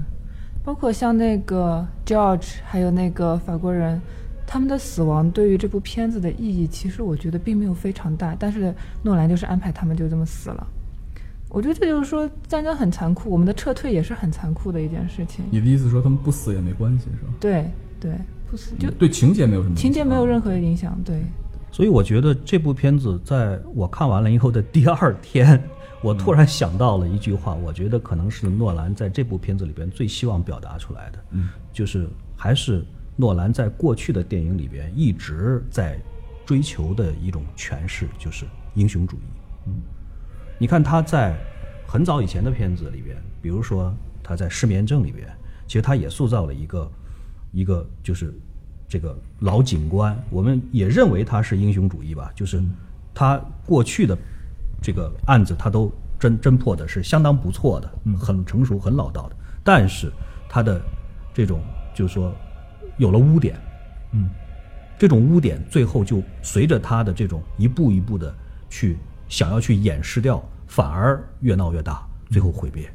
[0.66, 4.02] 包括像那个 George，还有那个法国人，
[4.46, 8.36] 他们的死亡对于这部片子的意义，其实我觉得并没有非常大。
[8.38, 10.68] 但是诺兰就是安排他们就这么死了。
[11.54, 15.46] 我觉得这就是说战争很残酷，我们的撤退也是很残酷的一件事情。
[15.52, 17.34] 你的意思说他们不死也没关系是吧？
[17.40, 18.12] 对对，
[18.50, 21.00] 不死就对情节没有什么情节没有任何影响。
[21.06, 21.22] 对，
[21.72, 25.64] 所以我觉得这部片子在我看完了以后的第二天，
[26.02, 32.84] 我突然想到了一句话，我觉得可能是诺兰在这部片子里边最希望表达出来的，嗯，就是还是
[33.16, 36.00] 诺兰在过去的电影里边一直在
[36.48, 39.22] 追求的一种诠释，就是英雄主义。
[39.68, 39.76] 嗯，
[40.64, 41.36] 你看他在
[41.86, 45.28] 很早以前的片子里边，比如说他在《失眠症》里边，
[45.68, 46.90] 其实他也塑造了一个
[47.52, 48.34] 一个就是
[48.88, 52.64] 这个老警官，我们也认为他是英雄主义吧，就是
[53.14, 54.18] 他过去的
[54.82, 60.10] 这个案子他都侦侦破的是相当不错的，很成熟、很老道的，但是
[60.48, 60.82] 他的
[61.34, 61.60] 这种
[61.94, 62.34] 就是说
[62.96, 63.60] 有了污点，
[64.14, 64.30] 嗯，
[64.98, 68.34] 这种污点最后就随着他的这种一步一步的
[68.70, 68.96] 去
[69.28, 72.90] 想要去掩饰掉，反而越闹越大，最后毁灭。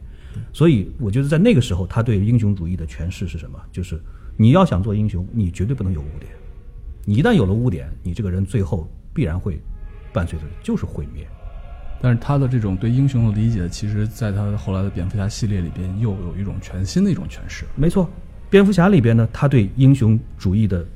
[0.52, 3.59] 所以我觉得在那个时候，他对英雄主义的诠释是什么？
[3.72, 4.00] 就是
[4.37, 6.31] 你要想做英雄，你绝对不能有污点。
[7.04, 9.61] 你一旦有了污点，你这个人最后必然会
[10.12, 11.26] 伴随着就是毁灭。
[12.00, 17.64] 但是他的这种对英雄的理解，其实在他后来的蝙蝠侠系列里边又有一种全新的一种诠释。
[17.74, 18.09] 没错，
[18.48, 20.87] 蝙蝠侠里边呢，他对英雄主义的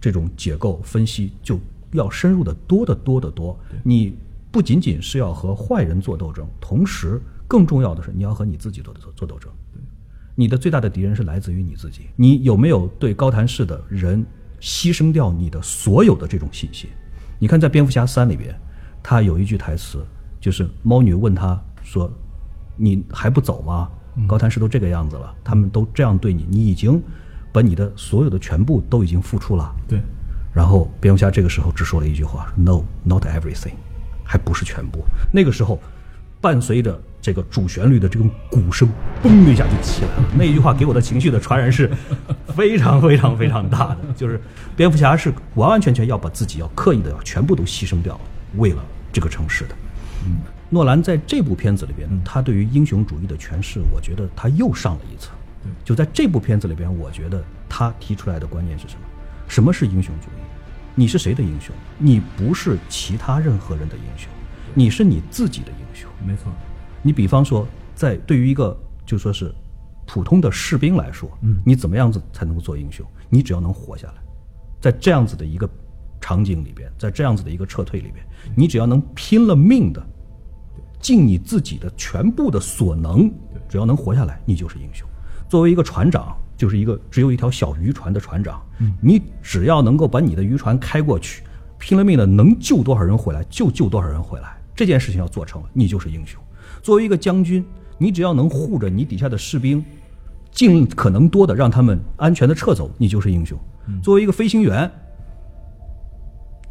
[0.00, 1.58] 这种解构分析就
[1.90, 3.58] 要深入的多得多得多。
[3.82, 4.14] 你
[4.52, 9.50] 不仅仅是要和坏人做斗争，同时更重要的是你要和你自己做做做斗争。
[10.34, 12.02] 你的最大的敌人是来自于你自己。
[12.16, 14.24] 你有没有对高谭市的人
[14.60, 16.88] 牺牲掉你的所有的这种信心？
[17.38, 18.54] 你看，在蝙蝠侠三里边，
[19.02, 20.04] 他有一句台词，
[20.40, 22.10] 就是猫女问他说
[22.76, 23.90] ：“你还不走吗？
[24.28, 27.02] 高谭市都这个样子了，他们都这样对你，你已经
[27.52, 30.00] 把你的所有的全部都已经付出了。”对，
[30.54, 33.74] 然后蝙蝠侠这个时候只说了一句话：“No, not everything，
[34.32, 35.78] 还不是全部。”那个时候，
[36.40, 38.88] 伴随着这个主旋律的这种鼓声，
[39.22, 40.24] 嘣的一下就起来了。
[40.38, 41.90] 那一句话给我的情绪的传染是
[42.56, 44.40] 非常非常非常大的，就是
[44.74, 48.18] 蝙蝠侠是完完全全要把自己要刻意的要全部都牺牲掉，
[48.56, 49.74] 为了这个城市的。
[50.24, 50.38] 嗯，
[50.70, 55.34] 诺兰在这部片子里边，他对于英雄主义的诠释，我觉得他又上了一层。
[55.84, 59.00] 就在这部片子里边，我觉得他提出来的观念是什么？
[59.46, 60.40] 什么是英雄主义？
[60.94, 61.74] 你是谁的英雄？
[61.98, 64.28] 你不是其他任何人的英雄，
[64.74, 66.10] 你是你自己的英雄。
[66.26, 66.52] 没错。
[67.02, 69.54] 你比方说，在对于一个就说是
[70.06, 73.06] 普通的士兵来说，嗯你怎么样子才能够做英雄？
[73.28, 74.14] 你只要能活下来，
[74.80, 75.68] 在这样子的一个
[76.20, 78.24] 场景里边，在这样子的一个撤退里边，
[78.54, 80.06] 你只要能拼了命的，
[81.00, 83.32] 尽你自己的全部的所能，
[83.68, 85.08] 只要能活下来，你就是英雄。
[85.48, 88.62] 作为一个船长，就是一个只有一条小渔船的船长，
[89.00, 91.42] 你只要能够把你的渔船开过去，
[91.76, 96.40] 拼了命的能救多少人回来就救多少人回来，这件事情要做成了，你就是英雄。
[96.80, 97.64] 作为一个将军，
[97.98, 99.84] 你只要能护着你底下的士兵，
[100.52, 103.58] 尽可能多的让他们安全的撤走，你就是英雄。
[104.00, 104.88] 作为一个飞行员，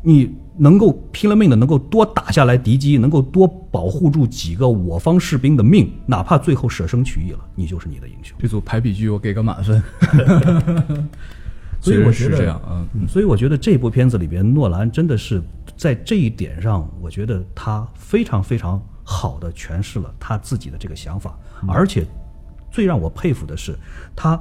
[0.01, 8.37] 你能够拼了命的能够多打下来敌机，能够多保护住几个我方士兵的命，哪怕最后舍生取义了，你就是你的英雄。
[8.39, 9.81] 这组排比句我给个满分。
[11.83, 15.41] 所以我觉得是这样，啊，嗯，所以我觉得这部片子里边，诺兰真的是
[15.75, 21.35] 在这一点上，我觉得他非常非常好的诠释了他自己的这个想法，
[21.67, 22.05] 而且
[22.69, 23.75] 最让我佩服的是，
[24.15, 24.39] 他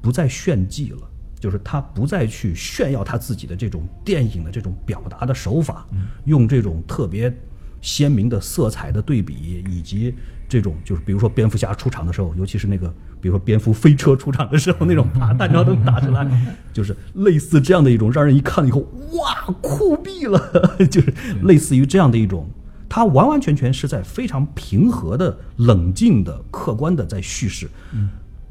[0.00, 0.98] 不再炫技了，
[1.46, 5.86] 就是他不再去炫耀他自己的这种电影的这种表达的手法，
[6.24, 7.32] 用这种特别
[7.80, 10.12] 鲜明的色彩的对比，以及
[10.48, 16.28] 这种就是比如说蝙蝠侠出场的时候，尤其是那个比如说蝙蝠飞车出场的时候，那种把弹照灯打出来，
[16.74, 18.80] 就是类似这样的一种让人一看了以后
[19.12, 22.50] 哇酷毙了， 就是类似于这样的一种。
[22.88, 27.70] 他完完全全是在非常平和的、冷静的、客观的在叙事，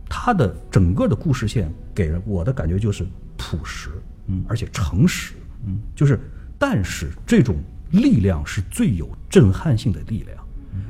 [0.07, 3.89] 他的整个的故事线给人我的感觉就是朴实，
[4.27, 5.33] 嗯，而且诚实，
[5.65, 6.19] 嗯，就是，
[6.59, 7.55] 但是这种
[7.91, 10.37] 力量是最有震撼性的力量，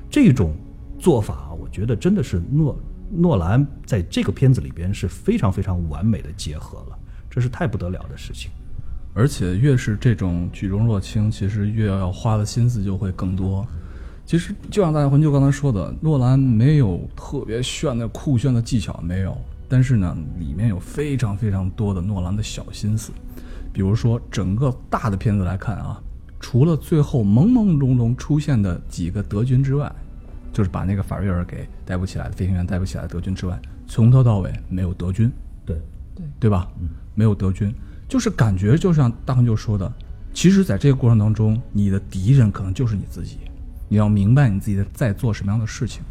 [0.10, 0.56] 这种
[1.00, 2.78] 做法，我觉得真的是诺
[3.12, 6.98] 诺兰在这个片子里边是非常非常完美的结合了，
[7.30, 8.50] 这是太不得了的事情。
[9.13, 13.65] 而且越是这种举重若轻，其实越要花的心思就会更多。
[14.26, 23.12] 其实就像大家魂就刚才说的，诺兰没有特别炫的酷炫的技巧，没有，但是呢，里面有非常非常多的诺兰的小心思。
[23.73, 26.01] 比如说，整个大的片子来看啊，
[26.39, 29.91] 除了最后朦朦胧胧出现的几个德军之外，
[30.54, 35.30] 就是把那个法瑞尔给逮捕起来的飞行员逮捕起来的德军之外，从头到尾没有德军，
[35.65, 35.75] 对，
[36.15, 36.69] 对对吧？
[37.13, 37.73] 没有德军，
[38.08, 39.91] 就是感觉就像大恒就说的，
[40.34, 43.39] 其实在这个过程当中，你的敌人可能就是你自己，
[43.89, 46.01] 你要明白你自己在做什么样的事情。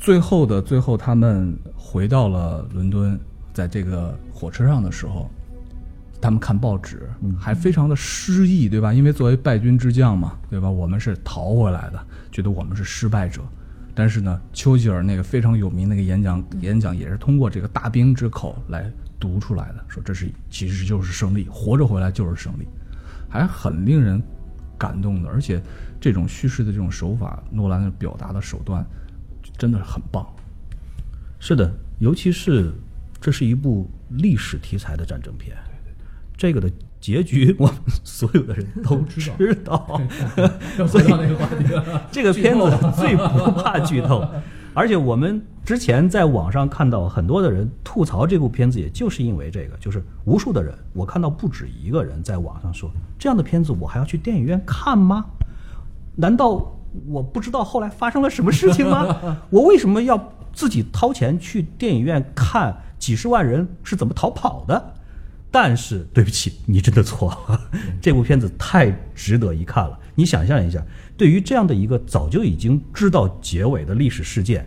[0.00, 3.20] 最后的最后，他们回到了伦敦，
[3.52, 5.30] 在这个火车上的时候，
[6.22, 7.06] 他们看报纸，
[7.38, 8.94] 还非常的失意，对吧？
[8.94, 10.70] 因为作为败军之将嘛，对吧？
[10.70, 13.42] 我们是逃回来的，觉得我们是失败者。
[13.94, 22.66] 但是呢，丘吉尔那个非常有名的一个演讲，演讲也是通过这个大兵之口来读出来的，说这是其实就是胜利，活着回来就是胜利，
[23.28, 24.22] 还很令人
[24.78, 25.28] 感动的。
[25.28, 25.62] 而且
[26.00, 28.82] 这种叙事的这种手法，诺兰的表达的手段
[29.60, 30.26] 真的是很棒。
[31.38, 32.72] 是的，尤其是
[33.20, 35.54] 这是一部历史题材的战争片，
[36.34, 40.00] 这个的结局我们所有的人都知道。
[40.88, 41.04] 所以
[42.10, 44.26] 这个片子最不怕剧透，
[44.72, 55.24] 而且我们之前在网上看到很多的人吐槽这部片子，也就是因为这个，就是无数的人，我看到不止一个人在网上说，这样的片子我还要去电影院看吗？
[56.16, 56.74] 难道
[57.06, 59.40] 我不知道后来发生了什么事情吗？
[59.50, 64.94] 我为什么要自己掏钱去电影院看几十万人是怎么逃跑的？
[65.52, 67.60] 但是对不起，你真的错了，
[68.00, 69.98] 这部片子太值得一看了。
[70.14, 70.80] 你想象一下，
[71.16, 74.64] 对于这样的一个早就已经知道结尾的历史事件，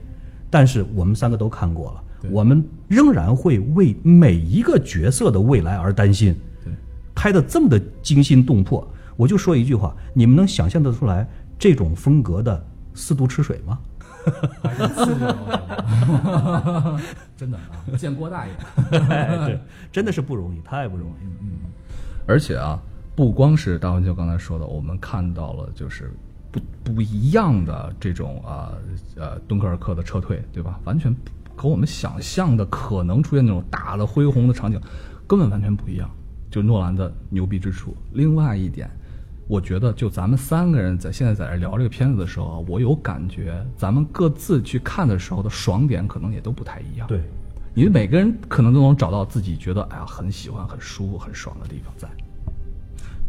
[0.50, 6.36] 但是我们三个都看过了，我们仍然会为每一个角色的未来而担心。
[6.66, 6.74] 对，
[7.16, 11.26] 拍的这么的惊心动魄，我就说一句话：你们能想象得出来
[11.64, 12.58] 这种风格的
[12.94, 13.80] 《四渡赤水》吗？
[17.38, 17.64] 真的啊，
[17.98, 18.52] 见郭大爷。
[18.92, 19.58] 对，
[19.90, 21.32] 真的是不容易，太不容易了。
[21.40, 21.52] 嗯。
[22.28, 22.78] 而且啊，
[23.16, 26.12] 不光是大环球刚才说的，我们看到了就是
[26.52, 28.74] 不不一样的这种啊
[29.16, 30.78] 呃敦刻尔克的撤退，对吧？
[30.84, 31.16] 完全
[31.56, 34.78] 和我们想象的可能出现那种大的恢宏的场景，
[35.26, 36.10] 根本完全不一样。
[36.52, 37.96] 就诺兰的牛逼之处。
[38.12, 38.92] 另外一点，
[39.48, 47.08] 我觉得就咱们三个人在现在在这聊这个片子的时候啊，我有感觉，咱们各自去看的时候的爽点可能也都不太一样。
[47.08, 47.20] 对，
[47.76, 52.08] 因为每个人可能都能找到自己觉得哎呀很喜欢、很舒服、很爽的地方在。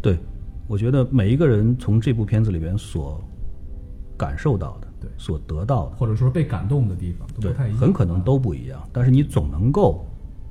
[0.01, 0.19] 对，
[0.69, 3.21] 我觉得每一个人从这部片子里边所
[4.17, 8.81] 感受到的，对所得到的，或者说被感动的地方都对不太一，样，很可能都不一样。
[8.93, 10.07] 但是你总能够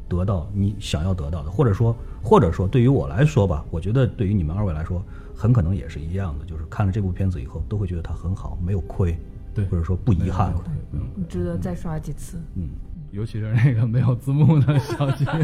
[0.09, 5.01] 得到你想要得到的，或者说，或者说，对于我来说吧，我觉得对于你们二位来说，
[5.43, 9.13] 很可能也是一样的，就是看了这部片子以后，都会觉得它很好，没有亏，
[9.53, 10.53] 对或者说不遗憾。
[10.93, 12.37] 嗯值得再刷几次。
[12.55, 12.69] 嗯，
[13.11, 15.25] 尤其是那个没有字幕的小鸡。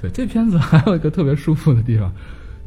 [0.00, 2.10] 对，这片子还有一个特别舒服的地方，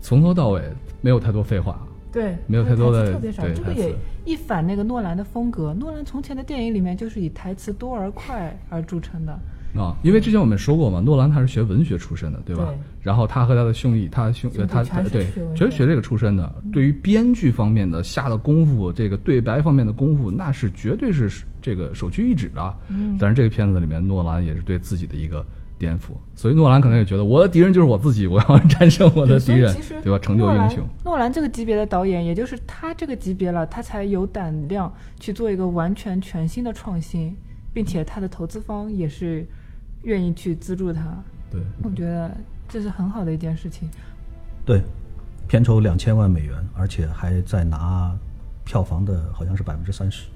[0.01, 0.61] 从头到尾
[1.01, 1.79] 没有太多废话。
[2.11, 5.73] 对，没有太多的台词特别少，这个也一反那个诺兰的风格。
[5.73, 9.35] 诺兰从前的电影里面就是以台词多而快而著称的。
[9.75, 12.65] 啊，因为之前我们说过嘛，诺兰他是学文学出身的，对吧？
[12.65, 16.55] 对然后他和他的兄弟，他兄他全是对全是学这个出身的。
[16.71, 22.77] 对于编剧方面的下的功夫，这个对白方面的功夫，那是绝对是这个首屈一指的。
[22.89, 25.45] 嗯但是这个片子里面，诺兰也是对自己的一个
[25.77, 30.17] 颠覆，所以诺兰可能也觉得我的敌人就是我自己，我要战胜我的敌人对吧？
[30.17, 30.77] 成就英雄。
[30.77, 37.35] 诺兰诺兰这个级别的导演，也就是他这个级别了，他才有胆量去做一个完全全新的创新，
[37.73, 39.45] 并且他的投资方也是
[40.05, 41.01] 愿意去资助他。
[41.51, 42.35] 对，我觉得
[42.67, 43.89] 这是很好的一件事情。
[44.65, 44.81] 对，
[45.47, 48.17] 片酬两千万美元，而且还在拿
[48.63, 50.27] 票房的好像是百分之三十。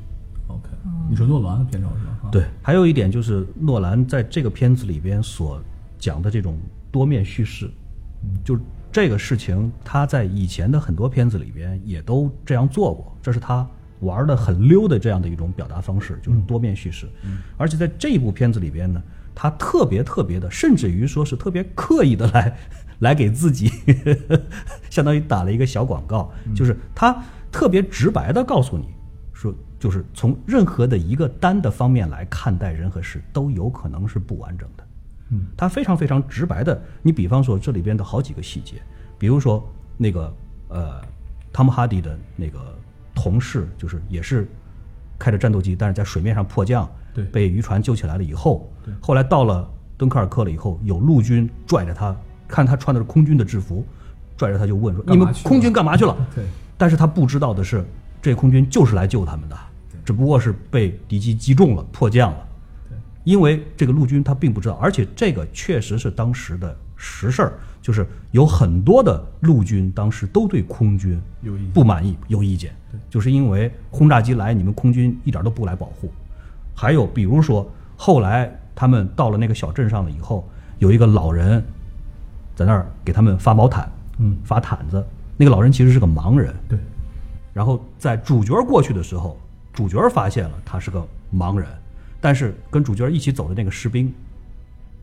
[0.48, 0.68] OK，
[1.10, 2.20] 你说诺兰的片酬是吧？
[2.24, 5.62] 啊，对，还有一点就是诺兰在这个片子里边所
[5.98, 6.58] 讲的这种
[6.92, 7.70] 多面叙事，
[8.44, 8.60] 就
[8.92, 13.68] 这个事情他在以前的很多片子里边也都这样做过，这是他
[14.00, 17.08] 玩的很溜的这样的一种表达方式，就是多面叙事。
[17.58, 19.04] 而且在这一部片子里边呢，
[19.42, 22.58] 他特别特别的，甚至于说是特别刻意的来
[23.00, 23.72] 来给自己，
[24.90, 27.18] 相当于打了一个小广告，就是他
[27.50, 28.90] 特别直白的告诉你
[29.32, 34.84] 说，就是从任何的一个单的方面来看待人和事，都有可能是不完整的。
[35.30, 38.82] 嗯，他非常非常直白的，你比方说这里边的好几个细节，
[39.18, 39.66] 比如说
[39.96, 40.36] 那个
[40.68, 41.02] 呃，
[41.54, 42.78] 汤姆哈迪的那个
[43.16, 44.46] 同事，就是也是
[45.18, 46.90] 开着战斗机，但是在水面上迫降，
[47.24, 52.16] 对被渔船救起来了以后对，后来到了敦刻尔克了以后，有陆军拽着他，
[52.48, 53.86] 看他穿的是空军的制服，
[54.38, 56.46] 拽着他就问说：“你们空军干嘛去了？” 对，
[56.78, 57.86] 但是他不知道的是，
[58.22, 59.58] 这空军就是来救他们的，
[60.06, 62.46] 只不过是被敌机击中了，迫降了。
[63.26, 72.74] 因为这个陆军他并不知道，而且这个确实是当时的实事儿，就是有很多的陆军当时都对空军有不满意，有意见，
[73.10, 76.10] 就是因为轰炸机来，你们空军一点都不来保护。
[76.80, 81.62] 还有比如说，后来他们到了那个小镇上了以后，有一个老人
[82.56, 85.06] 在那儿给他们发毛毯，嗯发毯子。
[85.36, 86.80] 那个老人其实是个盲人，对，
[87.54, 89.38] 然后在主角过去的时候，
[89.74, 91.06] 主角发现了他是个
[91.36, 91.68] 盲人，
[92.22, 94.14] 但是跟主角一起走的那个士兵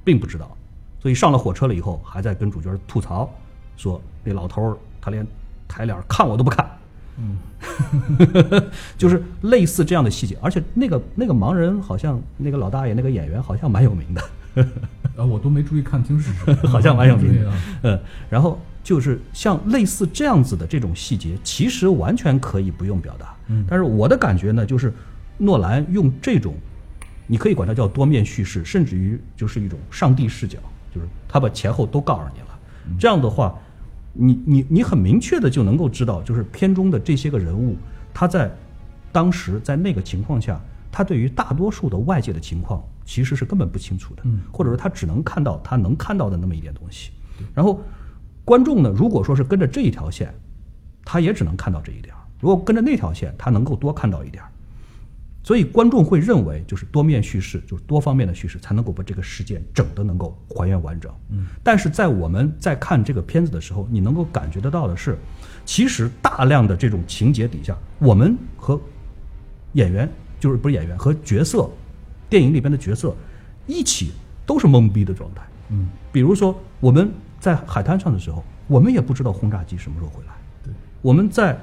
[0.03, 0.51] 并不知道，
[0.99, 3.29] 所以上了火车了以后，还在跟主角吐槽
[3.77, 5.27] 说那老头儿他连
[5.68, 6.66] 抬脸看我都不看。
[7.19, 8.62] 嗯，
[8.99, 14.23] 就是类似这样的细节，而且那个那个盲人好像那个老大爷那个演员好像蛮有名的，
[15.17, 17.57] 啊，我都没注意看清是谁， 好像蛮有名的啊。
[17.83, 23.35] 嗯，然后就是像类似这样子的这种细节，其实完全可以不用表达。
[23.49, 24.93] 嗯但是我的感觉呢，就是
[25.39, 26.55] 诺兰用这种，
[27.27, 30.59] 你可以管它叫多面叙事，甚至于就是一种上帝视角，
[30.95, 32.47] 就是他把前后都告诉你了。
[32.99, 33.59] 这样的话，
[34.19, 37.77] 你你你很明确的就能够知道，就是片中的这些个人物，
[38.12, 38.51] 他在
[39.12, 40.61] 当时在那个情况下，
[40.91, 47.11] 他对于大多数的外界的情况其实是根本不清楚的，嗯或者说他只能看到他能看到的那么一点东西。
[47.55, 47.81] 然后
[48.45, 50.35] 观众呢，如果说是跟着这一条线，
[51.05, 54.51] 他也只能看到这一点；如果跟着那条线，他能够多看到一点儿。
[55.47, 61.09] 所以观众会认为，就是多面叙事，就是多方面的叙事，才能够把这个事件整的能够还原完整。
[61.30, 65.16] 嗯，但是在我们在看这个片子的时候，你能够感觉得到的是，
[65.64, 68.80] 其实大量的这种情节底下，我们和
[69.74, 71.70] 演员就是不是演员和角色，
[72.28, 73.14] 电影里边的角色
[73.68, 74.11] 一起
[74.44, 75.42] 都是懵逼的状态。
[75.70, 80.32] 嗯，比如说我们在海滩上的时候，我们也不知道轰炸机什么时候会来；
[80.64, 81.57] 对，我们在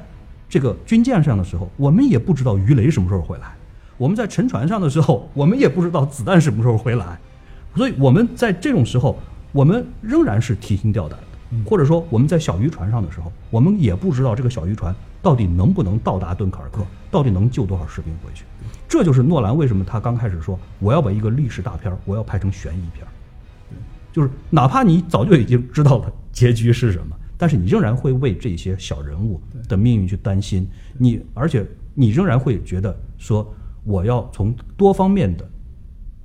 [0.47, 3.47] 这个军舰上的时候，我们也不知道鱼雷什么时候会来；
[4.03, 7.17] 我们在沉船上的时候，我们也不知道子弹什么时候回来。
[7.73, 9.17] 所以我们在这种时候，
[9.53, 18.43] 我们仍然是提心吊胆的，或者说我们在小渔船上的时候，我们也不知道这个小渔船到底能不能到达敦刻尔克，到底能救多少士兵回去。
[18.89, 23.07] 这就是诺兰为什么他刚开始说我要把一个历史大片，我要拍成悬疑片。
[24.11, 30.69] 就是哪怕你早就已经知道了结局是什么，但是你仍然会为这些小人物的命运去担心。
[30.97, 33.51] 你而且你仍然会觉得说，
[33.83, 35.49] 我要从多方面的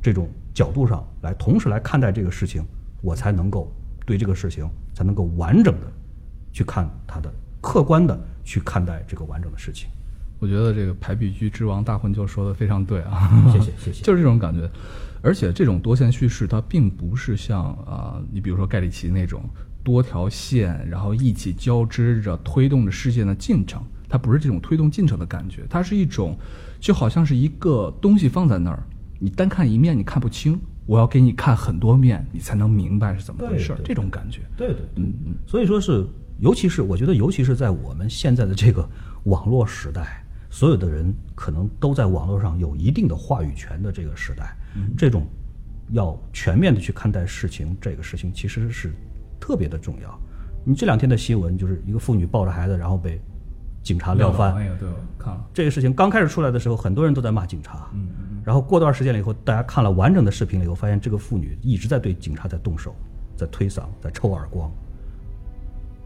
[0.01, 2.65] 这种角度上来，同时来看待这个事情，
[3.03, 3.73] 我才能够
[4.07, 5.93] 对这个事情才能够完整的
[6.53, 9.89] 去看它的客观的去看待这个完整的事情。
[10.41, 14.71] 我觉得这个排比句之王大混就说的非常对啊，谢谢谢谢就是这种感觉。
[15.21, 19.43] 而且这种多线叙事，它并不是像啊、你比如说盖里奇那种
[19.83, 26.39] 多条线，然后一起交织着推动着事件的进程，它不是这种推动进程的感觉，它是一种
[26.81, 28.83] 就好像是一个东西放在那儿，
[29.19, 34.43] 你单看一面你看不清，我要给你看很多面，你才能明白是怎么回事这种感觉。
[34.57, 36.07] 对对对，嗯，所以说是，
[36.39, 38.89] 尤其是我觉得，尤其是在我们现在的这个
[39.25, 44.57] 网络时代，所有的人可能都在网络上有一定的话语权的这个时代，
[44.97, 45.27] 这种
[45.91, 48.93] 要全面的去看待事情，这个事情其实是
[49.41, 50.19] 特别的重要。
[50.65, 53.21] 你这两天的新闻就是一个妇女抱着孩子，然后被
[53.83, 62.95] 警察撂翻，那个对看了，这个事情刚开始出来的时候，很多人都在骂警察，嗯嗯，然后过段时间了以后，大家看了完整的视频了以后，发现这个妇女一直在对警察在动手，
[63.37, 64.71] 在推搡，在抽耳光，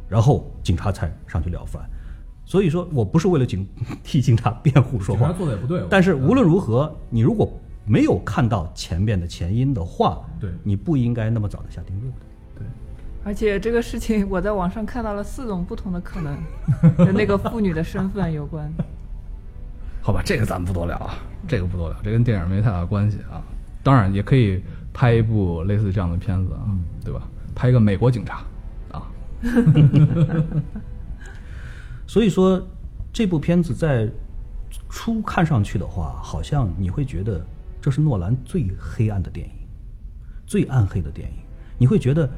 [0.09, 1.83] 然后警察才上去了翻。
[2.45, 3.66] 所以说我不是为了警
[4.03, 7.53] 替警察辩护说话，做的也不对，但是无论如何，你如果
[7.85, 10.51] 没有看到前面的前因的话，对。
[10.62, 12.18] 你不应该那么早的下定论的。
[12.57, 12.66] 对。
[13.25, 16.37] 而且这个事情，我在网上看到了四种不同的可能，
[16.97, 18.73] 跟那个妇女的身份有关。
[20.03, 21.14] 好吧，这个咱们不多聊啊，
[21.47, 23.41] 这个不多聊，这跟电影没太大关系啊。
[23.85, 24.62] 当然也可以
[24.93, 26.66] 拍一部类似这样的片子啊，
[27.05, 27.23] 对吧？
[27.55, 28.43] 拍一个美国警察
[28.91, 29.07] 啊
[32.07, 32.61] 所以说，
[33.12, 34.09] 这部片子在
[34.89, 37.45] 初看上去的话，好像你会觉得
[37.81, 39.53] 这是诺兰最黑暗的电影，
[40.47, 41.37] 最暗黑的电影。
[41.79, 42.29] 你会觉得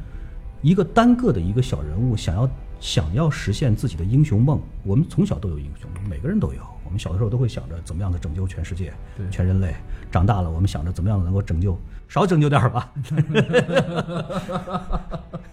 [0.65, 2.49] 一个单个的一个小人物想要
[2.81, 6.61] 想要实现自己的英雄梦，我们从小都有英雄梦，每个人都有。
[6.87, 9.75] 我们小的时候都会想着怎么样的拯救全世界、对全人类。
[10.11, 12.91] 长大了，我们想着怎么样的能够拯救少拯救点儿吧。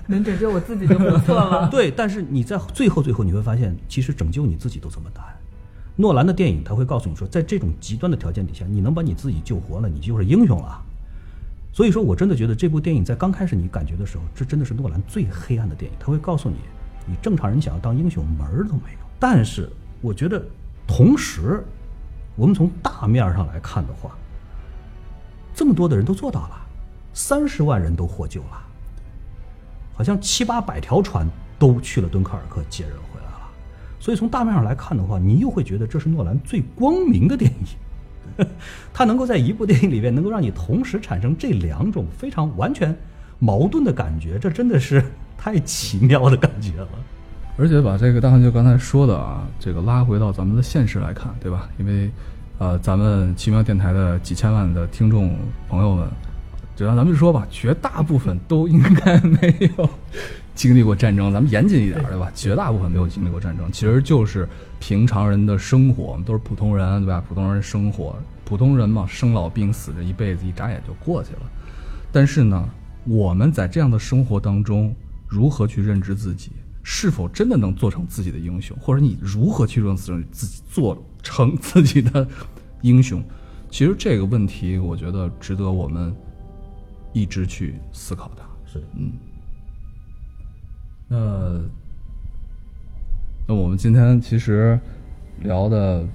[0.07, 1.68] 能拯救我自己就不错了。
[1.70, 5.22] 对，但是你在最后最后你会发现，其实拯救你自己都这么难。
[5.97, 10.82] 诺兰的电影他会告诉你说，在这种极端的条件底下，你能把你自己救活了，你就是英雄了。
[11.74, 15.98] 所以说我真的觉得这部电影在刚开始你感觉的时候，这真的是诺兰最黑暗的电影。
[16.00, 16.58] 他会告诉你，
[17.06, 19.00] 你正常人想要当英雄门儿都没有。
[19.18, 19.70] 但是
[20.02, 20.44] 我觉得
[20.86, 21.64] 同时，
[22.36, 24.12] 我们从大面上来看的话，
[25.56, 26.62] 这么多的人都做到了，
[27.14, 28.62] 三十万人都获救了，
[29.94, 31.26] 好像七八百条船
[31.58, 33.50] 都去了敦刻尔克接人回来了。
[33.98, 37.58] 所以从大面上来看的话，你又会觉得这是诺兰最光明的电影。
[38.94, 42.96] 他能够在一部电影里面能够让你同时产生这两种非常完全
[43.40, 45.04] 矛盾的感觉，这真的是
[45.38, 46.90] 太奇妙的感觉了。
[47.58, 51.70] 而且把这个大汉就刚才说的啊，这个拉回到咱们的现实来看，对吧？
[51.78, 52.10] 因为，
[52.58, 56.08] 呃，咱们奇妙电台的几千万的听众朋友们，
[56.76, 59.90] 就让咱们就说吧，绝大部分都应该没有
[60.56, 61.32] 经历过战争。
[61.32, 62.32] 咱们严谨一点，对吧？
[62.36, 64.47] 绝大部分没有经历过战争，其实就是
[64.80, 67.24] 平常人的生活，我们都是普通人，对吧？
[67.28, 71.41] 普通人生活，普通人嘛，生老病死这一辈子一眨眼就过去了。
[72.12, 72.70] 但是呢，
[73.06, 74.93] 我们在这样的生活当中，
[75.28, 76.52] 如何去认知自己？
[76.84, 82.28] 是否真的能做成自己的英雄，或者你如何去让自自己做成自己的
[82.82, 83.24] 英雄？
[83.70, 86.12] 其实这个问题，我觉得值得我们
[87.14, 88.43] 一直去思考它。
[88.66, 89.12] 是，嗯。
[91.12, 91.59] 那
[93.45, 94.80] 那我们今天其实
[95.41, 96.07] 聊的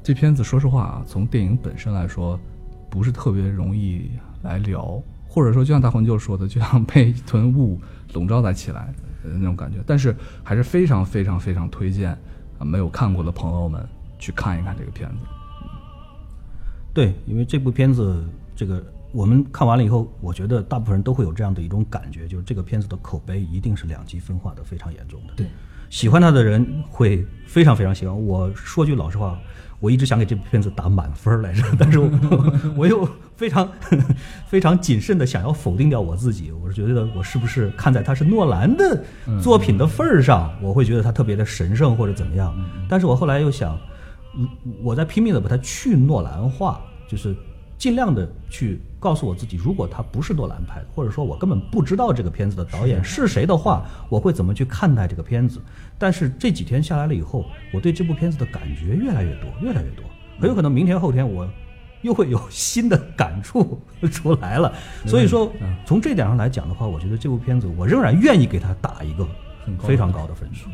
[0.00, 2.38] 这片子，说实话啊，从电影本身来说，
[2.88, 7.80] 不是特别容易来聊，或者说就像大黄舅说的，就像被一团雾
[8.12, 9.28] 笼罩在起来的。
[9.36, 12.10] 那种感觉，但是还是非常非常非常推荐
[12.58, 13.84] 啊，没有看过的朋友们
[14.20, 15.16] 去看一看这个片子。
[16.92, 18.24] 对，因为这部片子，
[18.54, 18.80] 这个
[19.14, 25.34] 我们看完了以后，我觉得大部分人都会有这样的一种感觉，就是这个片子的口碑一定是两极分化的非常严重的。
[25.36, 25.46] 对，
[25.88, 28.26] 喜欢他的人会非常非常喜欢。
[28.26, 29.38] 我说句老实话。
[29.80, 32.08] 我一直想给这部片子打满分来着，但是我
[32.74, 33.06] 我又
[33.36, 33.70] 非常
[34.48, 36.50] 非常谨慎的想要否定掉我自己。
[36.52, 39.04] 我是觉得我是不是看在他是诺兰的
[39.42, 42.54] 作品的份儿上，我会觉得他特别的神圣或者怎么样？
[42.88, 43.78] 但是我后来又想，
[44.82, 47.36] 我在拼命的把它去诺兰化，就是。
[47.76, 55.60] 尽量的去告诉我自己，如果他不是诺兰拍的，或者说我根本不知道这个片子的导演是谁的话，我会怎么去看待这个片子？
[55.98, 60.04] 但是这几天下来了以后，我对这部片子的感觉越来越多，越来越多，
[60.40, 61.48] 很有可能明天后天我
[62.02, 64.72] 又会有新的感触出来了。
[65.06, 65.52] 所以说，
[65.84, 69.26] 从这点上来讲的话，我觉得这部片子我仍然愿意给他打一个
[69.80, 70.68] 非常高的分数。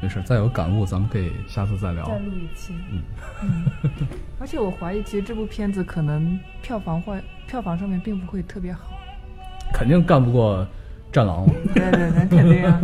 [0.00, 2.06] 没事，再有感悟，咱们可以下次再聊。
[2.06, 2.74] 再录一期。
[2.90, 3.64] 嗯。
[4.40, 8.92] 而且我怀疑，其实这部片子可能票房会票房上面并不会特别好。
[9.72, 10.64] 肯定干不过
[11.12, 11.46] 《战狼》。
[11.74, 12.80] 对对对，肯定啊。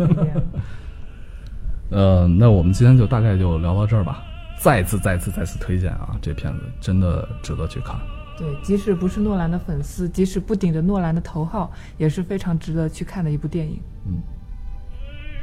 [1.89, 4.23] 呃，那我们今天就大概就聊到这儿吧。
[4.59, 6.17] 再次、再次、再次推荐啊！
[6.21, 7.95] 这片子真的值得去看。
[8.37, 13.79] 对，即使不是诺兰的粉丝，即使不顶着诺兰的头号，也是非常值得去看的一部电影。
[14.05, 14.17] 嗯。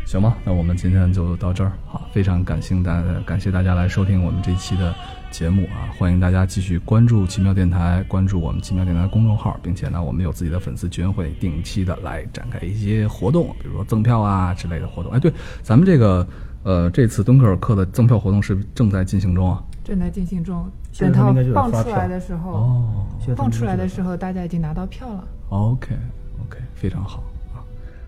[0.07, 0.37] 行吧？
[0.45, 1.73] 那我们今天就到这儿。
[1.87, 4.95] 好，非常感谢大家，感谢大家来收听我们这一期的
[5.31, 5.91] 节目啊！
[5.99, 15.11] 欢迎大家继续关注奇妙电台，关注我们奇妙电台公众号，并且呢，我们有自己的粉丝群，会定期的来展开一些活动，比如说赠票啊之类的活动。
[15.11, 15.33] 哎，对，
[15.63, 16.27] 咱们这个
[16.63, 20.71] 呃，这次敦刻尔克的赠票活动是正在进行中啊，正在进行中。
[20.97, 25.25] 等它放出来的时候，哦，放出来的时候，大家已经拿到票了。
[25.49, 27.25] OK，OK，非常好。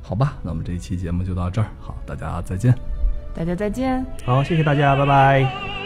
[0.08, 1.66] 好吧，那我们这一期节目就到这儿。
[1.80, 2.72] 好，大家再见。
[3.34, 4.06] 大家再见。
[4.24, 5.85] 好，谢谢大家，拜拜。